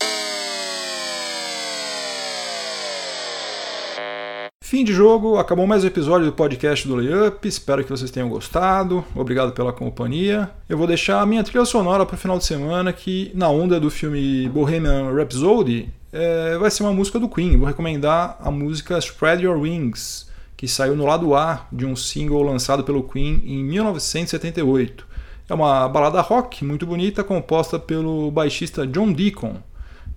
Fim 4.74 4.82
de 4.82 4.92
jogo, 4.92 5.38
acabou 5.38 5.68
mais 5.68 5.84
um 5.84 5.86
episódio 5.86 6.26
do 6.26 6.32
podcast 6.32 6.88
do 6.88 6.96
Layup. 6.96 7.46
Espero 7.46 7.84
que 7.84 7.90
vocês 7.90 8.10
tenham 8.10 8.28
gostado. 8.28 9.04
Obrigado 9.14 9.52
pela 9.52 9.72
companhia. 9.72 10.50
Eu 10.68 10.76
vou 10.76 10.84
deixar 10.84 11.20
a 11.20 11.26
minha 11.26 11.44
trilha 11.44 11.64
sonora 11.64 12.04
para 12.04 12.16
o 12.16 12.18
final 12.18 12.38
de 12.38 12.44
semana, 12.44 12.92
que 12.92 13.30
na 13.36 13.48
onda 13.48 13.78
do 13.78 13.88
filme 13.88 14.48
Bohemian 14.48 15.14
Rhapsody 15.14 15.90
é, 16.12 16.58
vai 16.58 16.72
ser 16.72 16.82
uma 16.82 16.92
música 16.92 17.20
do 17.20 17.28
Queen. 17.28 17.56
Vou 17.56 17.68
recomendar 17.68 18.36
a 18.40 18.50
música 18.50 18.98
Spread 18.98 19.44
Your 19.44 19.60
Wings, 19.60 20.28
que 20.56 20.66
saiu 20.66 20.96
no 20.96 21.06
lado 21.06 21.36
A 21.36 21.68
de 21.70 21.86
um 21.86 21.94
single 21.94 22.42
lançado 22.42 22.82
pelo 22.82 23.04
Queen 23.04 23.44
em 23.46 23.62
1978. 23.62 25.06
É 25.48 25.54
uma 25.54 25.88
balada 25.88 26.20
rock 26.20 26.64
muito 26.64 26.84
bonita, 26.84 27.22
composta 27.22 27.78
pelo 27.78 28.28
baixista 28.32 28.84
John 28.84 29.12
Deacon 29.12 29.54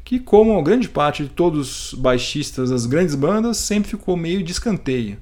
que, 0.07 0.19
como 0.19 0.63
grande 0.63 0.87
parte 0.87 1.23
de 1.23 1.27
todos 1.27 1.91
os 1.91 1.99
baixistas 1.99 2.69
das 2.69 2.85
grandes 2.85 3.13
bandas, 3.13 3.57
sempre 3.57 3.89
ficou 3.89 4.15
meio 4.15 4.41
de 4.41 4.53
escanteio. 4.53 5.17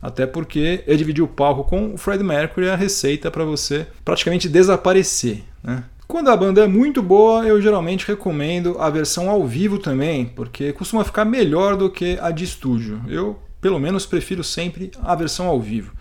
Até 0.00 0.26
porque 0.26 0.82
ele 0.86 0.96
dividiu 0.96 1.26
o 1.26 1.28
palco 1.28 1.62
com 1.62 1.92
o 1.92 1.98
Fred 1.98 2.24
Mercury 2.24 2.70
a 2.70 2.74
receita 2.74 3.30
para 3.30 3.44
você 3.44 3.86
praticamente 4.02 4.48
desaparecer. 4.48 5.42
Né? 5.62 5.84
Quando 6.08 6.30
a 6.30 6.36
banda 6.38 6.64
é 6.64 6.66
muito 6.66 7.02
boa, 7.02 7.46
eu 7.46 7.60
geralmente 7.60 8.06
recomendo 8.06 8.78
a 8.80 8.88
versão 8.88 9.28
ao 9.28 9.46
vivo 9.46 9.78
também, 9.78 10.24
porque 10.24 10.72
costuma 10.72 11.04
ficar 11.04 11.26
melhor 11.26 11.76
do 11.76 11.90
que 11.90 12.18
a 12.18 12.30
de 12.30 12.44
estúdio. 12.44 12.98
Eu, 13.06 13.38
pelo 13.60 13.78
menos, 13.78 14.06
prefiro 14.06 14.42
sempre 14.42 14.90
a 15.02 15.14
versão 15.14 15.48
ao 15.48 15.60
vivo. 15.60 15.92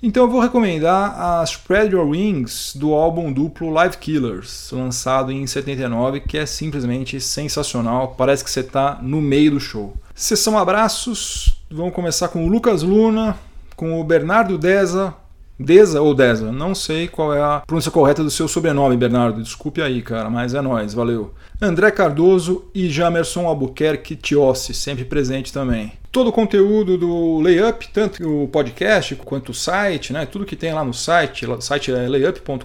Então 0.00 0.24
eu 0.24 0.30
vou 0.30 0.40
recomendar 0.40 1.20
a 1.20 1.42
Spread 1.42 1.92
Your 1.92 2.08
Wings 2.08 2.76
do 2.76 2.94
álbum 2.94 3.32
duplo 3.32 3.68
Live 3.70 3.96
Killers, 3.96 4.70
lançado 4.70 5.32
em 5.32 5.44
79, 5.44 6.20
que 6.20 6.38
é 6.38 6.46
simplesmente 6.46 7.20
sensacional. 7.20 8.14
Parece 8.16 8.44
que 8.44 8.50
você 8.50 8.60
está 8.60 9.00
no 9.02 9.20
meio 9.20 9.50
do 9.50 9.60
show. 9.60 9.96
Sessão 10.14 10.56
abraços. 10.56 11.60
Vamos 11.68 11.92
começar 11.92 12.28
com 12.28 12.46
o 12.46 12.48
Lucas 12.48 12.84
Luna, 12.84 13.36
com 13.74 14.00
o 14.00 14.04
Bernardo 14.04 14.56
Deza, 14.56 15.12
Deza 15.58 16.00
ou 16.00 16.14
Deza, 16.14 16.52
não 16.52 16.72
sei 16.76 17.08
qual 17.08 17.34
é 17.34 17.40
a 17.40 17.62
pronúncia 17.66 17.90
correta 17.90 18.22
do 18.22 18.30
seu 18.30 18.46
sobrenome, 18.46 18.96
Bernardo. 18.96 19.42
Desculpe 19.42 19.82
aí, 19.82 20.00
cara, 20.00 20.30
mas 20.30 20.54
é 20.54 20.60
nós, 20.60 20.94
valeu. 20.94 21.34
André 21.60 21.90
Cardoso 21.90 22.66
e 22.72 22.88
Jamerson 22.88 23.48
Albuquerque 23.48 24.14
Tiossi, 24.14 24.72
sempre 24.72 25.04
presente 25.04 25.52
também. 25.52 25.92
Todo 26.10 26.28
o 26.28 26.32
conteúdo 26.32 26.96
do 26.96 27.38
Layup, 27.40 27.88
tanto 27.92 28.44
o 28.44 28.48
podcast 28.48 29.14
quanto 29.16 29.50
o 29.50 29.54
site, 29.54 30.10
né? 30.12 30.24
Tudo 30.24 30.46
que 30.46 30.56
tem 30.56 30.72
lá 30.72 30.82
no 30.82 30.94
site, 30.94 31.44
o 31.44 31.60
site 31.60 31.92
é 31.92 32.08
layup.com.br, 32.08 32.62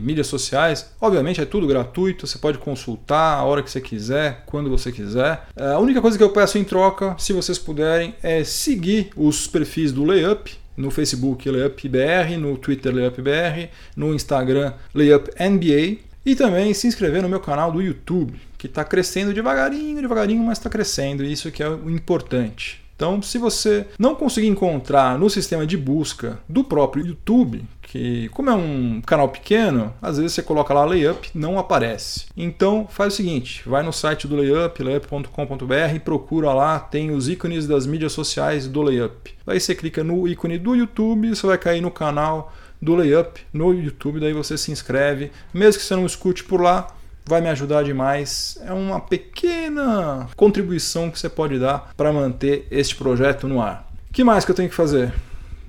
mídias 0.00 0.28
sociais, 0.28 0.92
obviamente 1.00 1.40
é 1.40 1.44
tudo 1.44 1.66
gratuito, 1.66 2.28
você 2.28 2.38
pode 2.38 2.58
consultar 2.58 3.38
a 3.38 3.42
hora 3.42 3.60
que 3.60 3.70
você 3.70 3.80
quiser, 3.80 4.44
quando 4.46 4.70
você 4.70 4.92
quiser. 4.92 5.48
A 5.56 5.80
única 5.80 6.00
coisa 6.00 6.16
que 6.16 6.22
eu 6.22 6.30
peço 6.30 6.58
em 6.58 6.64
troca, 6.64 7.16
se 7.18 7.32
vocês 7.32 7.58
puderem, 7.58 8.14
é 8.22 8.44
seguir 8.44 9.10
os 9.16 9.48
perfis 9.48 9.90
do 9.90 10.04
Layup, 10.04 10.56
no 10.76 10.92
Facebook 10.92 11.50
LayupBR, 11.50 12.36
no 12.38 12.56
Twitter 12.56 12.94
LayupBR, 12.94 13.68
no 13.96 14.14
Instagram 14.14 14.74
LayupNBA 14.94 15.98
e 16.24 16.36
também 16.36 16.72
se 16.72 16.86
inscrever 16.86 17.20
no 17.20 17.28
meu 17.28 17.40
canal 17.40 17.72
do 17.72 17.82
YouTube, 17.82 18.40
que 18.58 18.66
está 18.66 18.84
crescendo 18.84 19.32
devagarinho, 19.32 20.02
devagarinho, 20.02 20.42
mas 20.42 20.58
está 20.58 20.68
crescendo, 20.68 21.24
e 21.24 21.32
isso 21.32 21.50
que 21.50 21.62
é 21.62 21.68
o 21.68 21.88
importante. 21.88 22.82
Então, 22.98 23.22
se 23.22 23.38
você 23.38 23.86
não 23.96 24.16
conseguir 24.16 24.48
encontrar 24.48 25.16
no 25.16 25.30
sistema 25.30 25.64
de 25.64 25.76
busca 25.76 26.40
do 26.48 26.64
próprio 26.64 27.06
YouTube, 27.06 27.64
que 27.80 28.28
como 28.30 28.50
é 28.50 28.54
um 28.54 29.00
canal 29.00 29.28
pequeno, 29.28 29.94
às 30.02 30.18
vezes 30.18 30.32
você 30.32 30.42
coloca 30.42 30.74
lá 30.74 30.84
Layup, 30.84 31.30
não 31.32 31.60
aparece. 31.60 32.26
Então, 32.36 32.88
faz 32.90 33.14
o 33.14 33.16
seguinte, 33.16 33.62
vai 33.64 33.84
no 33.84 33.92
site 33.92 34.26
do 34.26 34.34
Layup, 34.34 34.82
layup.com.br, 34.82 36.00
procura 36.04 36.52
lá, 36.52 36.80
tem 36.80 37.12
os 37.12 37.28
ícones 37.28 37.68
das 37.68 37.86
mídias 37.86 38.10
sociais 38.10 38.66
do 38.66 38.82
Layup. 38.82 39.32
Aí 39.46 39.60
você 39.60 39.76
clica 39.76 40.02
no 40.02 40.26
ícone 40.26 40.58
do 40.58 40.74
YouTube, 40.74 41.28
você 41.28 41.46
vai 41.46 41.56
cair 41.56 41.80
no 41.80 41.92
canal 41.92 42.52
do 42.82 42.96
Layup 42.96 43.40
no 43.52 43.72
YouTube, 43.72 44.18
daí 44.18 44.32
você 44.32 44.58
se 44.58 44.72
inscreve, 44.72 45.30
mesmo 45.54 45.80
que 45.80 45.86
você 45.86 45.94
não 45.94 46.04
escute 46.04 46.42
por 46.42 46.60
lá, 46.60 46.97
vai 47.28 47.40
me 47.40 47.48
ajudar 47.48 47.84
demais. 47.84 48.58
É 48.64 48.72
uma 48.72 48.98
pequena 48.98 50.26
contribuição 50.34 51.10
que 51.10 51.18
você 51.18 51.28
pode 51.28 51.58
dar 51.58 51.92
para 51.96 52.12
manter 52.12 52.66
este 52.70 52.96
projeto 52.96 53.46
no 53.46 53.60
ar. 53.60 53.86
O 54.10 54.12
que 54.12 54.24
mais 54.24 54.44
que 54.44 54.50
eu 54.50 54.54
tenho 54.54 54.70
que 54.70 54.74
fazer? 54.74 55.12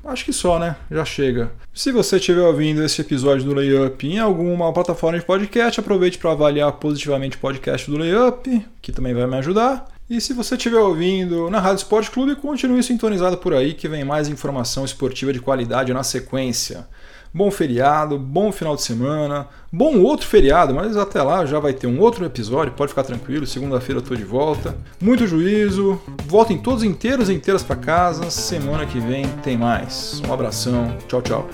Acho 0.06 0.26
que 0.26 0.34
só, 0.34 0.58
né? 0.58 0.78
Já 0.90 1.04
chega. 1.04 1.52
Se 1.74 1.92
você 1.92 2.16
estiver 2.16 2.42
ouvindo 2.42 2.84
esse 2.84 3.02
episódio 3.02 3.46
do 3.46 3.54
Layup 3.54 4.08
em 4.08 4.18
alguma 4.18 4.72
plataforma 4.74 5.20
de 5.20 5.26
podcast, 5.26 5.80
aproveite 5.80 6.18
para 6.18 6.32
avaliar 6.32 6.72
positivamente 6.74 7.36
o 7.36 7.40
podcast 7.40 7.92
do 7.92 7.98
Layup, 7.98 8.66
que 8.82 8.92
também 8.92 9.14
vai 9.14 9.28
me 9.28 9.38
ajudar. 9.38 9.86
E 10.10 10.20
se 10.20 10.34
você 10.34 10.56
estiver 10.56 10.80
ouvindo 10.80 11.52
na 11.52 11.60
Rádio 11.60 11.84
Esporte 11.84 12.10
Clube, 12.10 12.36
continue 12.36 12.82
sintonizado 12.82 13.38
por 13.38 13.54
aí 13.54 13.76
que 13.76 13.88
vem 13.88 14.04
mais 14.04 14.28
informação 14.28 14.84
esportiva 14.84 15.32
de 15.32 15.40
qualidade 15.40 15.94
na 15.94 16.02
sequência. 16.02 16.88
Bom 17.32 17.52
feriado, 17.52 18.18
bom 18.18 18.52
final 18.52 18.76
de 18.76 18.82
semana, 18.82 19.48
bom 19.72 20.00
outro 20.00 20.26
feriado, 20.26 20.74
mas 20.74 20.98
até 20.98 21.22
lá 21.22 21.46
já 21.46 21.60
vai 21.60 21.74
ter 21.74 21.86
um 21.86 22.00
outro 22.00 22.26
episódio, 22.26 22.74
pode 22.74 22.90
ficar 22.90 23.04
tranquilo, 23.04 23.46
segunda-feira 23.46 24.00
eu 24.02 24.04
tô 24.04 24.16
de 24.16 24.24
volta. 24.24 24.76
Muito 25.00 25.28
juízo, 25.28 26.02
voltem 26.26 26.58
todos 26.58 26.84
inteiros 26.84 27.30
e 27.30 27.34
inteiras 27.34 27.62
para 27.62 27.76
casa, 27.76 28.32
semana 28.32 28.86
que 28.86 29.00
vem 29.00 29.28
tem 29.44 29.56
mais. 29.56 30.22
Um 30.28 30.34
abração, 30.34 30.98
tchau, 31.08 31.22
tchau. 31.22 31.48